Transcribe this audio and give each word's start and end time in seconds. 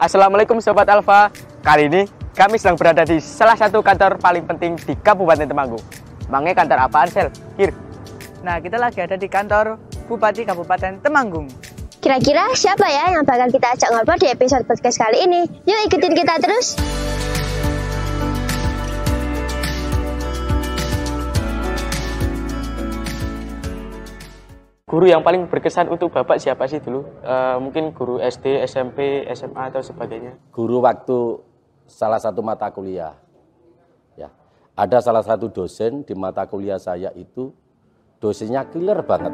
Assalamualaikum 0.00 0.64
Sobat 0.64 0.88
Alfa. 0.88 1.28
Kali 1.60 1.92
ini 1.92 2.08
kami 2.32 2.56
sedang 2.56 2.80
berada 2.80 3.04
di 3.04 3.20
salah 3.20 3.52
satu 3.52 3.84
kantor 3.84 4.16
paling 4.16 4.48
penting 4.48 4.72
di 4.80 4.96
Kabupaten 4.96 5.44
Temanggung. 5.44 5.84
Mangnya 6.32 6.56
kantor 6.56 6.88
apaan, 6.88 7.12
Sel? 7.12 7.28
Kir. 7.60 7.68
Nah, 8.40 8.64
kita 8.64 8.80
lagi 8.80 9.04
ada 9.04 9.20
di 9.20 9.28
kantor 9.28 9.76
Bupati 10.08 10.48
Kabupaten 10.48 11.04
Temanggung. 11.04 11.52
Kira-kira 12.00 12.48
siapa 12.56 12.88
ya 12.88 13.12
yang 13.12 13.28
bakal 13.28 13.52
kita 13.52 13.76
ajak 13.76 13.92
ngobrol 13.92 14.16
di 14.16 14.32
episode 14.32 14.64
podcast 14.64 14.96
kali 14.96 15.20
ini? 15.20 15.44
Yuk 15.68 15.92
ikutin 15.92 16.16
kita 16.16 16.40
terus. 16.40 16.80
Guru 24.90 25.06
yang 25.06 25.22
paling 25.22 25.46
berkesan 25.46 25.86
untuk 25.86 26.10
Bapak 26.10 26.42
siapa 26.42 26.66
sih 26.66 26.82
dulu? 26.82 27.06
Eh, 27.22 27.56
mungkin 27.62 27.94
guru 27.94 28.18
SD, 28.18 28.66
SMP, 28.66 29.22
SMA 29.30 29.70
atau 29.70 29.78
sebagainya. 29.78 30.34
guru 30.50 30.82
waktu 30.82 31.38
salah 31.86 32.18
satu 32.18 32.42
mata 32.42 32.66
kuliah. 32.74 33.14
Ya. 34.18 34.34
Ada 34.74 34.98
salah 34.98 35.22
satu 35.22 35.46
dosen 35.46 36.02
di 36.02 36.10
mata 36.18 36.42
kuliah 36.50 36.82
saya 36.82 37.14
itu 37.14 37.54
dosennya 38.18 38.66
killer 38.66 39.06
banget. 39.06 39.30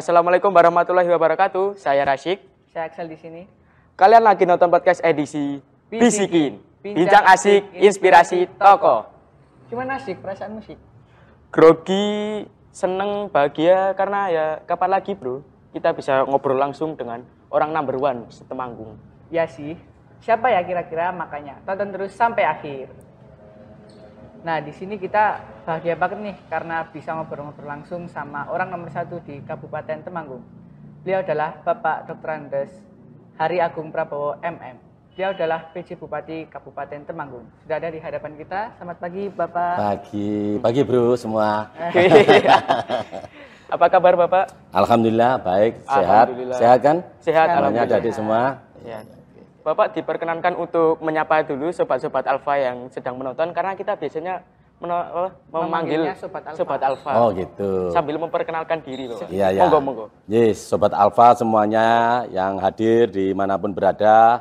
Assalamualaikum 0.00 0.48
warahmatullahi 0.48 1.12
wabarakatuh. 1.12 1.76
Saya 1.76 2.00
Rasyik. 2.08 2.40
Saya 2.72 2.88
Axel 2.88 3.04
di 3.04 3.20
sini. 3.20 3.44
Kalian 4.00 4.24
lagi 4.24 4.48
nonton 4.48 4.72
podcast 4.72 5.04
edisi 5.04 5.60
Bisikin. 5.92 6.56
Bincang 6.80 7.28
asik, 7.28 7.68
inspirasi, 7.76 8.48
toko. 8.56 9.04
Gimana 9.68 10.00
sih 10.00 10.16
perasaan 10.16 10.56
musik? 10.56 10.80
Grogi, 11.52 12.48
seneng, 12.72 13.28
bahagia 13.28 13.92
karena 13.92 14.20
ya 14.32 14.46
kapan 14.64 14.88
lagi 14.96 15.12
bro 15.12 15.44
kita 15.76 15.92
bisa 15.92 16.24
ngobrol 16.24 16.56
langsung 16.56 16.96
dengan 16.96 17.20
orang 17.52 17.68
number 17.68 18.00
one 18.00 18.24
setemanggung. 18.32 18.96
Ya 19.28 19.44
sih. 19.44 19.76
Siapa 20.24 20.48
ya 20.48 20.64
kira-kira 20.64 21.12
makanya 21.12 21.60
tonton 21.68 21.92
terus 21.92 22.16
sampai 22.16 22.48
akhir. 22.48 22.88
Nah, 24.40 24.56
di 24.64 24.72
sini 24.72 24.96
kita 24.96 25.36
bahagia 25.68 26.00
banget 26.00 26.18
nih 26.32 26.36
karena 26.48 26.88
bisa 26.88 27.12
ngobrol-ngobrol 27.12 27.68
langsung 27.68 28.08
sama 28.08 28.48
orang 28.48 28.72
nomor 28.72 28.88
satu 28.88 29.20
di 29.20 29.44
Kabupaten 29.44 30.00
Temanggung. 30.00 30.40
Beliau 31.04 31.20
adalah 31.20 31.60
Bapak 31.60 32.08
Dr. 32.08 32.30
Andes 32.32 32.72
Hari 33.36 33.60
Agung 33.60 33.92
Prabowo 33.92 34.40
MM. 34.40 34.80
Beliau 35.12 35.36
adalah 35.36 35.68
PJ 35.76 36.00
Bupati 36.00 36.48
Kabupaten 36.48 37.04
Temanggung. 37.04 37.44
Sudah 37.60 37.76
ada 37.76 37.92
di 37.92 38.00
hadapan 38.00 38.32
kita. 38.40 38.72
Selamat 38.80 38.96
pagi, 38.96 39.28
Bapak. 39.28 39.74
Pagi, 39.76 40.56
pagi 40.56 40.80
bro 40.88 41.12
semua. 41.20 41.68
Apa 43.76 43.86
kabar 43.92 44.16
Bapak? 44.16 44.50
Alhamdulillah 44.72 45.36
baik, 45.44 45.84
sehat. 45.84 46.26
Alhamdulillah. 46.26 46.58
Sehat 46.58 46.78
kan? 46.80 46.96
Sehat, 47.20 47.46
Semuanya 47.52 47.84
alhamdulillah. 47.84 48.00
adik 48.00 48.14
semua. 48.16 48.40
Ya. 48.88 49.19
Bapak 49.60 49.92
diperkenankan 49.92 50.56
untuk 50.56 50.96
menyapa 51.04 51.44
dulu 51.44 51.68
sobat-sobat 51.68 52.24
Alfa 52.24 52.56
yang 52.56 52.88
sedang 52.88 53.20
menonton 53.20 53.52
karena 53.52 53.76
kita 53.76 53.92
biasanya 53.92 54.40
memanggil 54.80 55.36
Memanggilnya 55.52 56.16
Sobat 56.16 56.42
Alfa. 56.48 56.56
sobat 56.56 56.80
Alfa 56.80 57.12
Oh 57.20 57.28
gitu. 57.36 57.92
sambil 57.92 58.16
memperkenalkan 58.16 58.80
diri 58.80 59.12
Bapak. 59.12 59.28
Iya, 59.28 59.52
iya. 59.52 59.60
Monggo, 59.68 59.78
monggo. 59.84 60.06
Yes, 60.24 60.64
Sobat 60.64 60.96
Alfa 60.96 61.36
semuanya 61.36 62.24
yang 62.32 62.56
hadir 62.56 63.12
di 63.12 63.36
mana 63.36 63.60
pun 63.60 63.76
berada. 63.76 64.40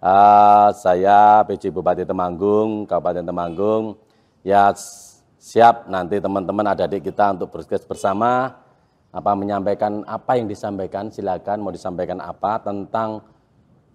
Eh, 0.00 0.68
saya 0.80 1.44
PJ 1.44 1.68
Bupati 1.68 2.08
Temanggung, 2.08 2.88
Kabupaten 2.88 3.28
Temanggung. 3.28 4.00
Ya 4.40 4.72
siap 5.36 5.84
nanti 5.92 6.16
teman-teman 6.24 6.72
adik-adik 6.72 7.12
kita 7.12 7.36
untuk 7.36 7.52
berdiskusi 7.52 7.84
bersama. 7.84 8.56
Apa 9.12 9.36
menyampaikan 9.36 10.04
apa 10.08 10.40
yang 10.40 10.48
disampaikan 10.48 11.12
silakan 11.12 11.60
mau 11.60 11.72
disampaikan 11.72 12.20
apa 12.20 12.60
tentang 12.64 13.20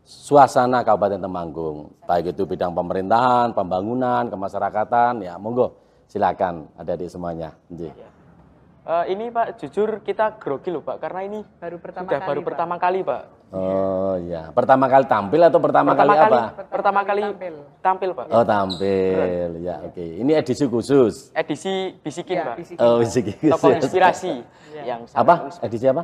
suasana 0.04 0.82
Kabupaten 0.82 1.22
Temanggung. 1.22 1.94
Baik 2.06 2.34
itu 2.34 2.44
bidang 2.46 2.74
pemerintahan, 2.74 3.54
pembangunan, 3.54 4.28
kemasyarakatan, 4.28 5.22
ya 5.22 5.38
monggo 5.38 5.78
silakan 6.08 6.68
adik-adik 6.76 7.08
semuanya. 7.08 7.56
Nggih. 7.72 7.92
Eh, 8.82 9.14
ini 9.14 9.30
Pak, 9.30 9.62
jujur 9.62 10.02
kita 10.02 10.42
grogi 10.42 10.74
loh 10.74 10.82
Pak 10.82 10.98
karena 10.98 11.22
ini 11.22 11.40
Baru 11.62 11.78
pertama 11.78 12.10
sudah 12.10 12.18
kali, 12.18 12.30
baru 12.34 12.40
Pak. 12.42 12.48
pertama 12.50 12.76
kali 12.82 13.00
Pak. 13.06 13.24
Oh 13.52 14.16
ya, 14.26 14.48
pertama 14.50 14.86
kali 14.88 15.06
tampil 15.06 15.42
atau 15.44 15.60
pertama, 15.60 15.92
kali 15.92 16.10
apa? 16.16 16.56
pertama 16.66 17.00
kali 17.04 17.20
kali 17.22 17.32
tampil. 17.36 17.56
tampil 17.84 18.10
Pak. 18.18 18.26
Oh 18.32 18.44
tampil, 18.48 19.60
ya 19.62 19.76
oke. 19.86 20.02
Ini 20.02 20.32
edisi 20.34 20.66
khusus. 20.66 21.30
Edisi 21.36 21.94
bisikin 22.02 22.42
Ya, 22.42 22.46
Pak. 22.48 22.56
bisikin. 22.58 22.80
Oh 22.82 22.98
edisi 23.04 23.22
Toko 23.54 23.70
khusus. 23.70 23.86
inspirasi 23.86 24.34
yang 24.82 25.06
sangat 25.06 25.20
Apa? 25.20 25.34
Edisi 25.62 25.86
apa? 25.86 26.04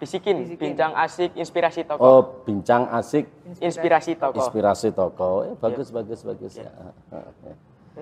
Bisikin, 0.00 0.56
bincang 0.56 0.96
asik, 0.96 1.36
inspirasi 1.36 1.84
toko. 1.84 2.00
Oh 2.00 2.20
bincang 2.42 2.88
asik, 2.88 3.28
Inspirasi 3.60 4.16
toko. 4.16 4.40
inspirasi 4.40 4.88
toko. 4.90 5.30
Eh, 5.44 5.54
bagus, 5.60 5.92
bagus, 5.92 6.24
bagus 6.24 6.56
ya. 6.56 6.72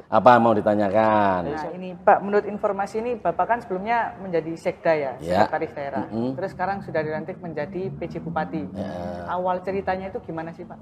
Apa 0.07 0.39
mau 0.39 0.55
ditanyakan? 0.55 1.51
Nah 1.51 1.75
ini 1.75 1.99
Pak, 1.99 2.23
menurut 2.23 2.47
informasi 2.47 3.03
ini 3.03 3.19
Bapak 3.19 3.45
kan 3.45 3.59
sebelumnya 3.59 4.15
menjadi 4.23 4.55
sekda 4.55 4.93
ya, 4.95 5.13
Ya. 5.19 5.43
sekretaris 5.43 5.73
daerah. 5.75 6.05
Mm-mm. 6.07 6.39
Terus 6.39 6.55
sekarang 6.55 6.87
sudah 6.87 7.03
dilantik 7.03 7.43
menjadi 7.43 7.91
PJ 7.91 8.23
Bupati. 8.23 8.63
Ya. 8.79 8.87
Awal 9.27 9.59
ceritanya 9.61 10.07
itu 10.09 10.23
gimana 10.23 10.55
sih 10.55 10.63
Pak? 10.63 10.79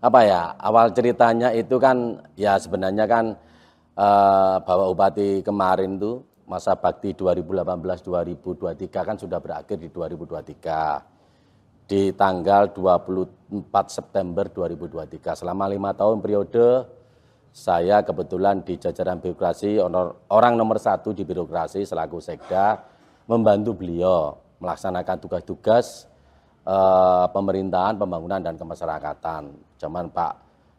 apa 0.00 0.24
ya 0.24 0.56
awal 0.56 0.96
ceritanya 0.96 1.52
itu 1.52 1.76
kan 1.76 2.24
ya 2.32 2.56
sebenarnya 2.56 3.04
kan 3.04 3.36
eh, 3.92 4.54
Bapak 4.64 4.86
Bupati 4.88 5.44
kemarin 5.44 6.00
tuh 6.00 6.24
masa 6.50 6.74
bakti 6.74 7.14
2018-2023 7.14 8.90
kan 8.90 9.14
sudah 9.14 9.38
berakhir 9.38 9.78
di 9.78 9.86
2023 9.86 11.86
di 11.86 12.10
tanggal 12.10 12.74
24 12.74 13.70
September 13.86 14.50
2023 14.50 15.38
selama 15.38 15.70
lima 15.70 15.94
tahun 15.94 16.18
periode 16.18 16.90
saya 17.54 18.02
kebetulan 18.02 18.66
di 18.66 18.82
jajaran 18.82 19.22
birokrasi 19.22 19.78
orang 20.26 20.58
nomor 20.58 20.82
satu 20.82 21.14
di 21.14 21.22
birokrasi 21.22 21.86
selaku 21.86 22.18
sekda 22.18 22.82
membantu 23.30 23.78
beliau 23.78 24.34
melaksanakan 24.58 25.22
tugas-tugas 25.22 26.10
eh, 26.66 27.26
pemerintahan, 27.30 27.94
pembangunan 27.96 28.42
dan 28.42 28.58
kemasyarakatan. 28.58 29.54
Zaman 29.80 30.12
Pak 30.12 30.34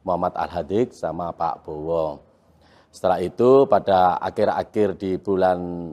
Muhammad 0.05 0.37
Al-Hadik 0.37 0.93
sama 0.93 1.33
Pak 1.33 1.65
Bowo. 1.65 2.30
Setelah 2.91 3.23
itu 3.23 3.65
pada 3.71 4.19
akhir-akhir 4.19 4.99
di 4.99 5.15
bulan 5.15 5.91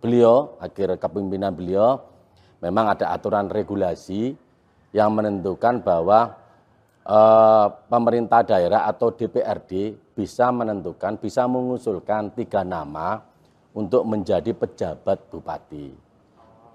beliau, 0.00 0.56
akhir 0.58 0.96
kepemimpinan 0.96 1.52
beliau, 1.52 2.00
memang 2.64 2.96
ada 2.96 3.12
aturan 3.12 3.52
regulasi 3.52 4.32
yang 4.96 5.12
menentukan 5.12 5.84
bahwa 5.84 6.32
eh, 7.04 7.66
pemerintah 7.92 8.40
daerah 8.42 8.88
atau 8.88 9.12
DPRD 9.12 9.94
bisa 10.16 10.48
menentukan, 10.48 11.20
bisa 11.20 11.44
mengusulkan 11.44 12.32
tiga 12.32 12.64
nama 12.64 13.20
untuk 13.76 14.08
menjadi 14.08 14.52
pejabat 14.56 15.28
bupati. 15.28 15.92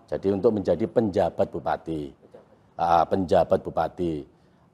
Jadi 0.07 0.28
untuk 0.31 0.55
menjadi 0.55 0.88
penjabat 0.88 1.51
bupati, 1.51 2.28
Ah, 2.78 3.09
penjabat 3.09 3.66
bupati. 3.66 4.22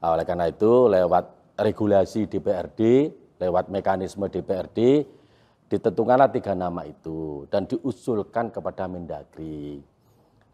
Ah, 0.04 0.12
oleh 0.20 0.28
karena 0.28 0.52
itu 0.52 0.92
lewat 0.92 1.56
regulasi 1.56 2.28
DPRD, 2.28 3.08
lewat 3.38 3.70
mekanisme 3.70 4.30
DPRD, 4.30 5.06
ditentukanlah 5.72 6.30
tiga 6.30 6.54
nama 6.54 6.86
itu 6.86 7.50
dan 7.50 7.66
diusulkan 7.66 8.54
kepada 8.54 8.86
Mendagri. 8.86 9.82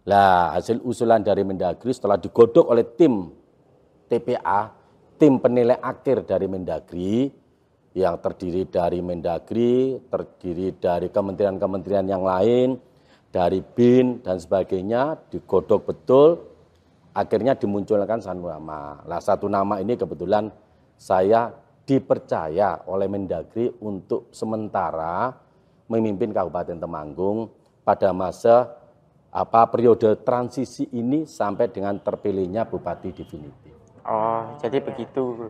Lah 0.08 0.56
hasil 0.56 0.80
usulan 0.82 1.20
dari 1.20 1.44
Mendagri 1.44 1.92
setelah 1.92 2.16
digodok 2.16 2.72
oleh 2.72 2.88
tim 2.96 3.30
TPA, 4.08 4.72
tim 5.20 5.38
penilai 5.38 5.78
akhir 5.78 6.24
dari 6.24 6.48
Mendagri, 6.48 7.30
yang 7.98 8.22
terdiri 8.22 8.64
dari 8.70 9.04
Mendagri, 9.04 10.00
terdiri 10.08 10.78
dari 10.78 11.12
kementerian-kementerian 11.12 12.08
yang 12.08 12.24
lain, 12.24 12.80
dari 13.30 13.62
BIN 13.62 14.24
dan 14.26 14.42
sebagainya, 14.42 15.20
digodok 15.30 15.90
betul, 15.90 16.42
akhirnya 17.14 17.54
dimunculkan 17.58 18.24
satu 18.24 18.46
nama. 18.46 19.04
Lah 19.06 19.22
satu 19.22 19.46
nama 19.46 19.78
ini 19.82 20.00
kebetulan 20.00 20.50
saya 20.98 21.54
dipercaya 21.90 22.86
oleh 22.86 23.10
Mendagri 23.10 23.74
untuk 23.82 24.30
sementara 24.30 25.34
memimpin 25.90 26.30
Kabupaten 26.30 26.78
Temanggung 26.78 27.50
pada 27.82 28.14
masa 28.14 28.78
apa 29.34 29.66
periode 29.66 30.14
transisi 30.22 30.86
ini 30.94 31.26
sampai 31.26 31.66
dengan 31.74 31.98
terpilihnya 31.98 32.70
bupati 32.70 33.10
definitif. 33.10 33.74
Oh, 34.06 34.54
jadi 34.62 34.78
begitu. 34.78 35.50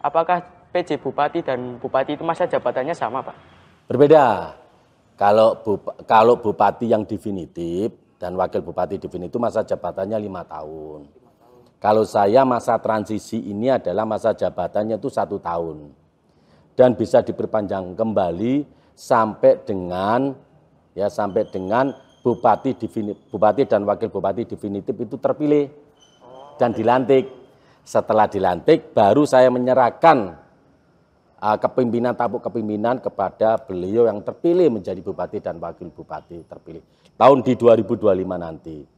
Apakah 0.00 0.40
PJ 0.72 0.96
Bupati 0.96 1.44
dan 1.44 1.76
Bupati 1.76 2.16
itu 2.16 2.24
masa 2.24 2.48
jabatannya 2.48 2.96
sama, 2.96 3.20
Pak? 3.20 3.36
Berbeda. 3.92 4.56
Kalau 5.16 5.60
bup- 5.60 5.96
kalau 6.04 6.40
bupati 6.40 6.92
yang 6.92 7.08
definitif 7.08 7.92
dan 8.20 8.36
wakil 8.36 8.60
bupati 8.60 9.00
definitif 9.00 9.36
masa 9.40 9.64
jabatannya 9.64 10.20
lima 10.20 10.44
tahun. 10.44 11.25
Kalau 11.86 12.02
saya 12.02 12.42
masa 12.42 12.82
transisi 12.82 13.46
ini 13.46 13.70
adalah 13.70 14.02
masa 14.02 14.34
jabatannya 14.34 14.98
itu 14.98 15.06
satu 15.06 15.38
tahun 15.38 15.94
dan 16.74 16.98
bisa 16.98 17.22
diperpanjang 17.22 17.94
kembali 17.94 18.66
sampai 18.90 19.62
dengan 19.62 20.34
ya 20.98 21.06
sampai 21.06 21.46
dengan 21.46 21.94
bupati 22.26 22.74
bupati 23.30 23.70
dan 23.70 23.86
wakil 23.86 24.10
bupati 24.10 24.50
definitif 24.50 24.98
itu 24.98 25.14
terpilih 25.14 25.70
dan 26.58 26.74
dilantik. 26.74 27.30
Setelah 27.86 28.26
dilantik 28.26 28.90
baru 28.90 29.22
saya 29.22 29.46
menyerahkan 29.46 30.34
uh, 31.38 31.54
kepimpinan 31.54 32.18
tabuk 32.18 32.42
kepimpinan 32.42 32.98
kepada 32.98 33.62
beliau 33.62 34.10
yang 34.10 34.26
terpilih 34.26 34.74
menjadi 34.74 34.98
bupati 35.06 35.38
dan 35.38 35.62
wakil 35.62 35.94
bupati 35.94 36.42
terpilih 36.50 36.82
tahun 37.14 37.46
di 37.46 37.54
2025 37.54 38.02
nanti. 38.42 38.95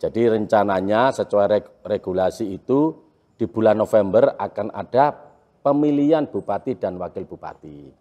Jadi 0.00 0.32
rencananya 0.32 1.12
sesuai 1.12 1.46
reg- 1.52 1.72
regulasi 1.84 2.56
itu 2.56 2.96
di 3.36 3.44
bulan 3.44 3.76
November 3.76 4.32
akan 4.40 4.72
ada 4.72 5.12
pemilihan 5.60 6.24
bupati 6.24 6.80
dan 6.80 6.96
wakil 6.96 7.28
bupati. 7.28 7.92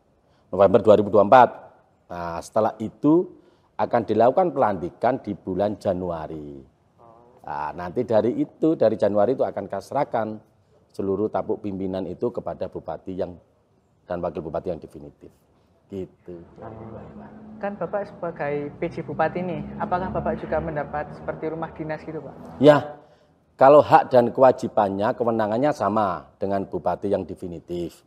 November 0.47 0.79
2024. 0.79 2.07
Nah, 2.07 2.39
setelah 2.39 2.73
itu 2.79 3.27
akan 3.75 4.01
dilakukan 4.07 4.55
pelantikan 4.55 5.19
di 5.19 5.35
bulan 5.35 5.75
Januari. 5.75 6.63
Nah, 7.43 7.71
nanti 7.75 8.07
dari 8.07 8.39
itu, 8.39 8.79
dari 8.79 8.95
Januari 8.95 9.35
itu 9.35 9.43
akan 9.43 9.65
kasrakan 9.67 10.39
seluruh 10.95 11.27
tabuk 11.27 11.59
pimpinan 11.59 12.07
itu 12.07 12.31
kepada 12.31 12.71
bupati 12.71 13.13
yang 13.19 13.35
dan 14.07 14.23
wakil 14.23 14.41
bupati 14.41 14.71
yang 14.71 14.81
definitif. 14.81 15.29
Gitu. 15.89 16.45
Kan 17.57 17.75
Bapak 17.75 18.07
sebagai 18.07 18.69
PJ 18.77 19.01
Bupati 19.03 19.41
nih, 19.41 19.61
apakah 19.81 20.13
Bapak 20.13 20.37
juga 20.37 20.61
mendapat 20.61 21.09
seperti 21.17 21.49
rumah 21.49 21.73
dinas 21.73 21.99
gitu 22.05 22.21
Pak? 22.21 22.61
Ya, 22.61 22.95
kalau 23.59 23.83
hak 23.83 24.07
dan 24.07 24.31
kewajibannya, 24.31 25.11
kewenangannya 25.17 25.75
sama 25.75 26.31
dengan 26.39 26.63
bupati 26.63 27.11
yang 27.11 27.27
definitif. 27.27 28.05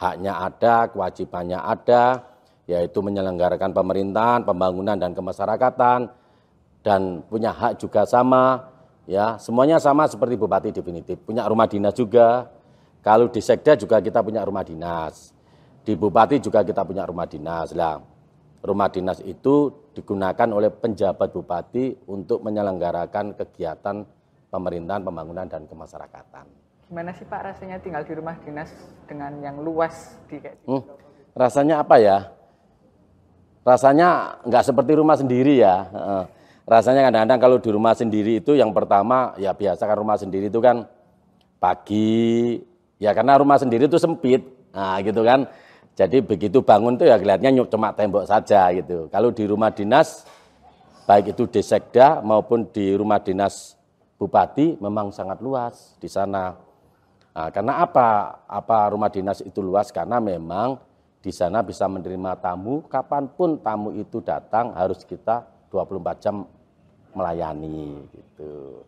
Haknya 0.00 0.40
ada, 0.40 0.88
kewajibannya 0.88 1.60
ada, 1.60 2.24
yaitu 2.64 3.04
menyelenggarakan 3.04 3.76
pemerintahan, 3.76 4.48
pembangunan 4.48 4.96
dan 4.96 5.12
kemasyarakatan, 5.12 6.08
dan 6.80 7.20
punya 7.28 7.52
hak 7.52 7.76
juga 7.76 8.08
sama. 8.08 8.72
Ya, 9.04 9.36
semuanya 9.36 9.76
sama 9.76 10.08
seperti 10.08 10.40
bupati 10.40 10.72
definitif. 10.72 11.20
Punya 11.20 11.44
rumah 11.44 11.68
dinas 11.68 11.92
juga. 11.92 12.48
Kalau 13.04 13.28
di 13.28 13.44
sekda 13.44 13.76
juga 13.76 14.00
kita 14.00 14.24
punya 14.24 14.40
rumah 14.40 14.64
dinas. 14.64 15.36
Di 15.88 15.96
bupati 15.96 16.36
juga 16.36 16.60
kita 16.60 16.84
punya 16.84 17.08
rumah 17.08 17.24
dinas. 17.24 17.72
Lah, 17.72 17.96
rumah 18.60 18.92
dinas 18.92 19.24
itu 19.24 19.72
digunakan 19.96 20.44
oleh 20.52 20.68
penjabat 20.68 21.32
bupati 21.32 22.04
untuk 22.12 22.44
menyelenggarakan 22.44 23.32
kegiatan 23.32 24.04
pemerintahan, 24.52 25.00
pembangunan 25.00 25.48
dan 25.48 25.64
kemasyarakatan. 25.64 26.44
Gimana 26.92 27.16
sih 27.16 27.24
Pak 27.24 27.40
rasanya 27.40 27.80
tinggal 27.80 28.04
di 28.04 28.12
rumah 28.12 28.36
dinas 28.44 28.68
dengan 29.08 29.32
yang 29.40 29.64
luas 29.64 30.12
di 30.28 30.36
kayak 30.44 30.60
Hmm, 30.68 30.84
rasanya 31.32 31.80
apa 31.80 31.96
ya? 31.96 32.36
Rasanya 33.64 34.40
nggak 34.44 34.64
seperti 34.68 34.92
rumah 34.92 35.16
sendiri 35.16 35.56
ya. 35.56 35.88
Rasanya 36.68 37.08
kadang-kadang 37.08 37.40
kalau 37.40 37.56
di 37.64 37.70
rumah 37.72 37.96
sendiri 37.96 38.44
itu 38.44 38.52
yang 38.52 38.76
pertama 38.76 39.32
ya 39.40 39.56
biasa 39.56 39.88
kan 39.88 39.96
rumah 39.96 40.20
sendiri 40.20 40.52
itu 40.52 40.60
kan 40.60 40.84
pagi 41.56 42.60
ya 43.00 43.16
karena 43.16 43.40
rumah 43.40 43.56
sendiri 43.56 43.88
itu 43.88 43.96
sempit. 43.96 44.44
Nah, 44.76 45.00
gitu 45.00 45.24
kan. 45.24 45.48
Jadi 45.98 46.22
begitu 46.22 46.62
bangun 46.62 46.94
tuh 46.94 47.10
ya 47.10 47.18
kelihatannya 47.18 47.66
cuma 47.66 47.90
tembok 47.90 48.22
saja 48.22 48.70
gitu. 48.70 49.10
Kalau 49.10 49.34
di 49.34 49.42
rumah 49.50 49.74
dinas 49.74 50.22
baik 51.10 51.34
itu 51.34 51.50
di 51.50 51.58
sekda 51.58 52.22
maupun 52.22 52.70
di 52.70 52.94
rumah 52.94 53.18
dinas 53.18 53.74
bupati 54.14 54.78
memang 54.78 55.10
sangat 55.10 55.42
luas 55.42 55.98
di 55.98 56.06
sana. 56.06 56.54
Nah, 57.34 57.50
karena 57.50 57.82
apa? 57.82 58.38
Apa 58.46 58.94
rumah 58.94 59.10
dinas 59.10 59.42
itu 59.42 59.58
luas? 59.58 59.90
Karena 59.90 60.22
memang 60.22 60.78
di 61.18 61.34
sana 61.34 61.66
bisa 61.66 61.90
menerima 61.90 62.38
tamu 62.38 62.86
kapan 62.86 63.26
pun 63.26 63.58
tamu 63.58 63.90
itu 63.98 64.22
datang 64.22 64.70
harus 64.78 65.02
kita 65.02 65.50
24 65.74 66.22
jam 66.22 66.46
melayani 67.10 68.06
gitu. 68.14 68.86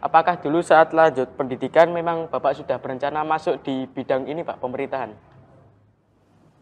Apakah 0.00 0.40
dulu 0.40 0.64
saat 0.64 0.96
lanjut 0.96 1.28
pendidikan 1.36 1.92
memang 1.92 2.24
Bapak 2.32 2.56
sudah 2.56 2.80
berencana 2.80 3.20
masuk 3.20 3.60
di 3.60 3.84
bidang 3.84 4.24
ini, 4.28 4.40
Pak, 4.40 4.60
pemerintahan? 4.60 5.33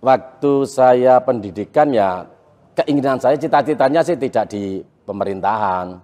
Waktu 0.03 0.67
saya 0.67 1.23
pendidikan 1.23 1.95
ya 1.95 2.27
keinginan 2.75 3.23
saya 3.23 3.39
cita-citanya 3.39 4.03
sih 4.03 4.19
tidak 4.19 4.51
di 4.51 4.83
pemerintahan. 5.07 5.95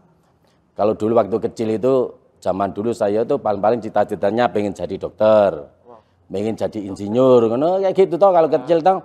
Kalau 0.78 0.94
dulu 0.94 1.18
waktu 1.18 1.34
kecil 1.50 1.74
itu 1.74 2.14
zaman 2.38 2.70
dulu 2.70 2.94
saya 2.94 3.26
tuh 3.26 3.42
paling-paling 3.42 3.82
cita-citanya 3.82 4.46
pengen 4.54 4.70
jadi 4.70 4.94
dokter, 4.94 5.66
pengen 6.30 6.54
jadi 6.54 6.78
insinyur, 6.86 7.50
ngono 7.50 7.82
kayak 7.82 7.98
gitu 7.98 8.14
toh 8.14 8.30
kalau 8.30 8.46
kecil 8.46 8.78
toh 8.78 9.02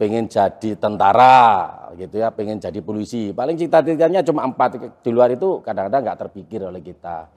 pengen 0.00 0.24
jadi 0.24 0.72
tentara 0.72 1.68
gitu 1.92 2.24
ya, 2.24 2.32
pengen 2.32 2.56
jadi 2.56 2.80
polisi. 2.80 3.28
Paling 3.36 3.60
cita-citanya 3.60 4.24
cuma 4.24 4.48
empat 4.48 4.80
di 5.04 5.10
luar 5.12 5.36
itu 5.36 5.60
kadang-kadang 5.60 6.00
nggak 6.00 6.18
terpikir 6.24 6.64
oleh 6.64 6.80
kita. 6.80 7.28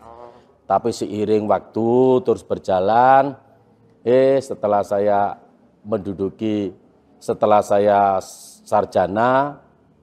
Tapi 0.63 0.95
seiring 0.95 1.51
waktu 1.51 1.91
terus 2.23 2.47
berjalan, 2.47 3.35
eh 4.07 4.39
setelah 4.39 4.87
saya 4.87 5.35
menduduki, 5.87 6.75
setelah 7.17 7.63
saya 7.63 8.19
sarjana, 8.67 9.57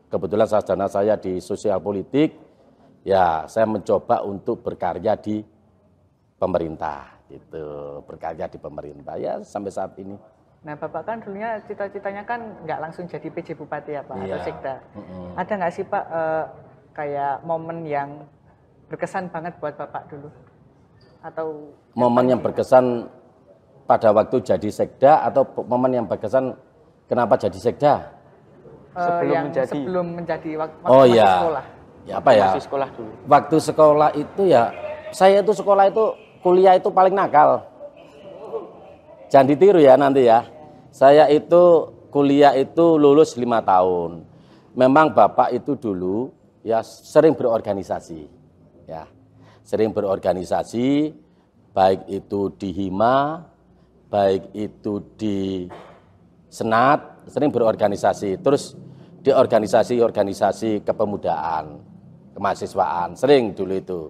kebetulan 0.09 0.49
sarjana 0.49 0.89
saya 0.89 1.21
di 1.21 1.37
sosial 1.45 1.79
politik, 1.85 2.33
ya 3.05 3.45
saya 3.45 3.69
mencoba 3.69 4.25
untuk 4.25 4.65
berkarya 4.65 5.13
di 5.21 5.45
pemerintah 6.41 7.21
gitu, 7.29 8.01
berkarya 8.09 8.49
di 8.49 8.57
pemerintah 8.57 9.15
ya 9.21 9.45
sampai 9.45 9.71
saat 9.71 9.93
ini. 10.01 10.17
Nah 10.65 10.81
Bapak 10.81 11.05
kan 11.05 11.21
dulunya 11.21 11.61
cita-citanya 11.69 12.25
kan 12.25 12.41
nggak 12.65 12.81
langsung 12.81 13.05
jadi 13.05 13.29
PJ 13.29 13.53
Bupati 13.53 14.01
ya 14.01 14.03
Pak 14.03 14.17
atau 14.17 14.25
Iya. 14.25 14.41
Sekda. 14.41 14.75
Mm-mm. 14.97 15.37
Ada 15.37 15.53
nggak 15.61 15.73
sih 15.77 15.85
Pak 15.85 16.05
eh, 16.09 16.45
kayak 16.97 17.35
momen 17.45 17.85
yang 17.85 18.25
berkesan 18.89 19.29
banget 19.29 19.53
buat 19.61 19.77
Bapak 19.77 20.09
dulu? 20.09 20.33
Atau 21.21 21.73
Momen 21.97 22.33
yang 22.33 22.41
berkesan 22.41 23.09
pada 23.85 24.09
waktu 24.11 24.41
jadi 24.41 24.69
sekda 24.69 25.23
atau 25.23 25.45
momen 25.65 25.93
yang 25.93 26.07
berkesan 26.07 26.57
kenapa 27.05 27.37
jadi 27.37 27.59
sekda? 27.59 27.95
eh, 28.95 29.01
Sebelum 29.01 29.29
yang 29.29 29.45
menjadi- 29.49 29.71
sebelum 29.71 30.07
menjadi 30.15 30.51
waktu 30.57 30.77
Oh 30.85 31.03
masih 31.03 31.15
iya. 31.15 31.31
sekolah? 31.35 31.65
Ya 32.05 32.15
apa 32.21 32.31
ya? 32.31 32.45
Masih 32.49 32.63
sekolah 32.63 32.89
dulu. 32.93 33.13
Waktu 33.27 33.57
sekolah 33.59 34.11
itu 34.15 34.43
ya 34.45 34.63
saya 35.11 35.37
itu 35.41 35.53
sekolah 35.53 35.85
itu 35.89 36.05
kuliah 36.41 36.75
itu 36.75 36.89
paling 36.89 37.13
nakal. 37.13 37.65
Jangan 39.29 39.47
ditiru 39.49 39.81
ya 39.81 39.97
nanti 39.97 40.25
ya. 40.25 40.47
Saya 40.95 41.27
itu 41.27 41.63
kuliah 42.09 42.55
itu 42.55 42.95
lulus 42.95 43.35
lima 43.35 43.59
tahun. 43.59 44.23
Memang 44.75 45.11
bapak 45.11 45.51
itu 45.53 45.75
dulu 45.75 46.31
ya 46.63 46.83
sering 46.83 47.35
berorganisasi, 47.35 48.27
ya 48.87 49.07
sering 49.63 49.91
berorganisasi, 49.91 51.15
baik 51.71 52.07
itu 52.07 52.51
di 52.55 52.71
hima, 52.71 53.47
baik 54.15 54.55
itu 54.55 55.03
di 55.19 55.67
senat, 56.47 57.27
sering 57.27 57.51
berorganisasi. 57.51 58.39
Terus 58.39 58.79
di 59.27 59.35
organisasi-organisasi 59.35 60.87
kepemudaan, 60.87 61.83
kemahasiswaan, 62.39 63.19
sering 63.19 63.51
dulu 63.59 63.75
itu. 63.75 64.01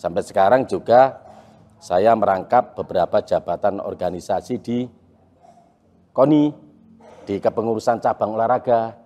Sampai 0.00 0.24
sekarang 0.24 0.64
juga 0.64 1.20
saya 1.76 2.16
merangkap 2.16 2.72
beberapa 2.72 3.20
jabatan 3.20 3.84
organisasi 3.84 4.54
di 4.64 4.88
KONI, 6.16 6.44
di 7.28 7.36
kepengurusan 7.36 8.00
cabang 8.00 8.32
olahraga, 8.32 8.96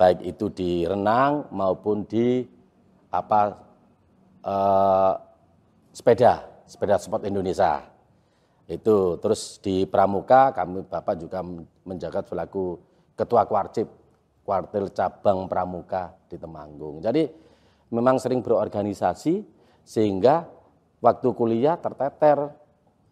baik 0.00 0.24
itu 0.24 0.48
di 0.48 0.88
renang 0.88 1.52
maupun 1.52 2.08
di 2.08 2.48
apa 3.12 3.60
eh, 4.40 5.12
sepeda, 5.92 6.64
sepeda 6.64 6.96
sport 6.96 7.28
Indonesia. 7.28 7.93
Itu 8.64 9.20
terus 9.20 9.60
di 9.60 9.84
Pramuka 9.84 10.52
kami 10.56 10.88
Bapak 10.88 11.20
juga 11.20 11.44
menjaga 11.84 12.24
selaku 12.24 12.80
ketua 13.12 13.44
kuarcip 13.44 13.86
kuartil 14.44 14.92
cabang 14.92 15.48
Pramuka 15.48 16.16
di 16.28 16.36
Temanggung. 16.40 17.04
Jadi 17.04 17.28
memang 17.92 18.16
sering 18.16 18.40
berorganisasi 18.40 19.44
sehingga 19.84 20.48
waktu 21.04 21.28
kuliah 21.36 21.76
terteter. 21.76 22.52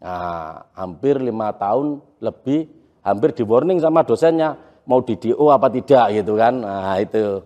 Nah, 0.02 0.66
hampir 0.74 1.22
lima 1.22 1.54
tahun 1.54 2.02
lebih, 2.18 2.66
hampir 3.06 3.36
di 3.36 3.46
warning 3.46 3.78
sama 3.78 4.02
dosennya 4.02 4.58
mau 4.88 4.98
di 5.04 5.14
DO 5.14 5.46
apa 5.52 5.70
tidak 5.70 6.10
gitu 6.16 6.34
kan. 6.34 6.54
Nah 6.58 6.96
itu. 6.98 7.44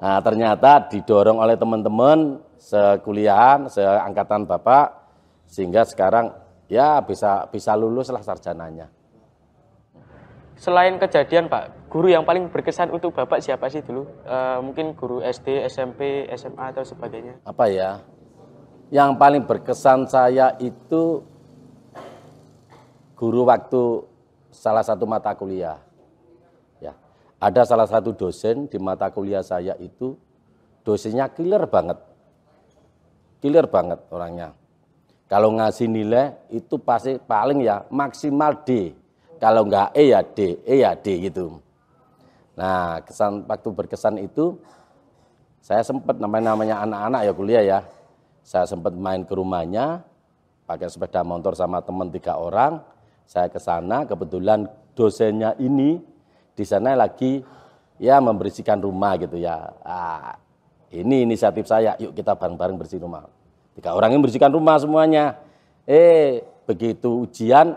Nah, 0.00 0.20
ternyata 0.24 0.88
didorong 0.88 1.40
oleh 1.40 1.56
teman-teman 1.60 2.40
sekuliahan, 2.56 3.68
seangkatan 3.68 4.48
Bapak, 4.48 4.86
sehingga 5.48 5.84
sekarang 5.84 6.32
ya 6.70 7.02
bisa 7.02 7.50
bisa 7.50 7.74
lulus 7.74 8.08
lah 8.14 8.22
sarjananya. 8.22 8.86
Selain 10.60 11.00
kejadian 11.00 11.48
Pak, 11.48 11.88
guru 11.88 12.12
yang 12.12 12.22
paling 12.22 12.52
berkesan 12.52 12.92
untuk 12.92 13.16
Bapak 13.16 13.40
siapa 13.40 13.66
sih 13.72 13.80
dulu? 13.80 14.04
Eh, 14.22 14.58
mungkin 14.60 14.92
guru 14.92 15.24
SD, 15.24 15.64
SMP, 15.66 16.28
SMA 16.36 16.70
atau 16.70 16.84
sebagainya. 16.84 17.40
Apa 17.48 17.64
ya? 17.72 18.04
Yang 18.92 19.10
paling 19.16 19.42
berkesan 19.48 20.04
saya 20.04 20.52
itu 20.60 21.24
guru 23.16 23.48
waktu 23.48 24.04
salah 24.52 24.84
satu 24.84 25.08
mata 25.08 25.32
kuliah. 25.32 25.80
Ya. 26.76 26.92
Ada 27.40 27.64
salah 27.64 27.88
satu 27.88 28.12
dosen 28.12 28.68
di 28.68 28.76
mata 28.76 29.08
kuliah 29.08 29.40
saya 29.40 29.80
itu 29.80 30.12
dosennya 30.84 31.32
killer 31.32 31.64
banget. 31.72 31.96
Killer 33.40 33.64
banget 33.64 34.04
orangnya. 34.12 34.52
Kalau 35.30 35.54
ngasih 35.54 35.86
nilai 35.86 36.34
itu 36.50 36.74
pasti 36.82 37.14
paling 37.22 37.62
ya 37.62 37.86
maksimal 37.86 38.66
D. 38.66 38.90
Kalau 39.38 39.62
enggak 39.62 39.94
E 39.94 40.10
ya 40.10 40.26
D, 40.26 40.58
E 40.66 40.82
ya 40.82 40.98
D 40.98 41.30
gitu. 41.30 41.62
Nah, 42.58 42.98
kesan 43.06 43.46
waktu 43.46 43.70
berkesan 43.70 44.18
itu 44.18 44.58
saya 45.62 45.86
sempat 45.86 46.18
namanya 46.18 46.52
namanya 46.52 46.82
anak-anak 46.82 47.20
ya 47.22 47.32
kuliah 47.32 47.62
ya. 47.62 47.80
Saya 48.42 48.66
sempat 48.66 48.90
main 48.90 49.22
ke 49.22 49.30
rumahnya 49.30 50.02
pakai 50.66 50.90
sepeda 50.90 51.22
motor 51.22 51.54
sama 51.54 51.78
teman 51.78 52.10
tiga 52.10 52.34
orang. 52.34 52.82
Saya 53.22 53.46
ke 53.46 53.62
sana 53.62 54.02
kebetulan 54.02 54.66
dosennya 54.98 55.54
ini 55.62 56.02
di 56.58 56.64
sana 56.66 56.98
lagi 56.98 57.46
ya 58.02 58.18
membersihkan 58.18 58.82
rumah 58.82 59.14
gitu 59.14 59.38
ya. 59.38 59.70
Ah, 59.86 60.34
ini 60.90 61.22
inisiatif 61.22 61.70
saya, 61.70 61.94
yuk 62.02 62.18
kita 62.18 62.34
bareng-bareng 62.34 62.74
bersih 62.74 62.98
rumah. 62.98 63.30
Tiga 63.74 63.94
orang 63.94 64.14
yang 64.14 64.22
bersihkan 64.22 64.50
rumah 64.50 64.76
semuanya. 64.80 65.38
Eh, 65.86 66.42
begitu 66.66 67.26
ujian 67.26 67.74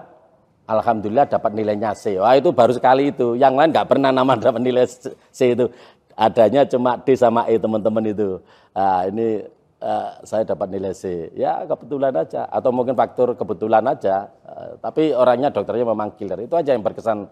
Alhamdulillah 0.63 1.27
dapat 1.27 1.51
nilainya 1.51 1.91
C. 1.91 2.15
Wah 2.15 2.39
itu 2.39 2.55
baru 2.55 2.71
sekali 2.71 3.11
itu. 3.11 3.35
Yang 3.35 3.53
lain 3.59 3.69
nggak 3.75 3.87
pernah 3.87 4.15
nama 4.15 4.31
dapat 4.39 4.61
nilai 4.63 4.87
C 4.87 5.39
itu. 5.51 5.67
Adanya 6.15 6.63
cuma 6.63 6.95
D 6.95 7.17
sama 7.19 7.49
E 7.51 7.59
teman-teman 7.59 8.05
itu. 8.05 8.39
Nah, 8.71 9.03
ini 9.09 9.43
uh, 9.81 10.09
saya 10.23 10.47
dapat 10.47 10.71
nilai 10.71 10.95
C. 10.95 11.33
Ya 11.35 11.67
kebetulan 11.67 12.15
aja. 12.15 12.47
Atau 12.47 12.71
mungkin 12.71 12.95
faktor 12.95 13.35
kebetulan 13.35 13.83
aja. 13.83 14.31
Uh, 14.47 14.79
tapi 14.79 15.11
orangnya 15.11 15.51
dokternya 15.51 15.83
memang 15.83 16.15
killer. 16.15 16.39
Itu 16.39 16.55
aja 16.55 16.71
yang 16.71 16.85
berkesan 16.85 17.27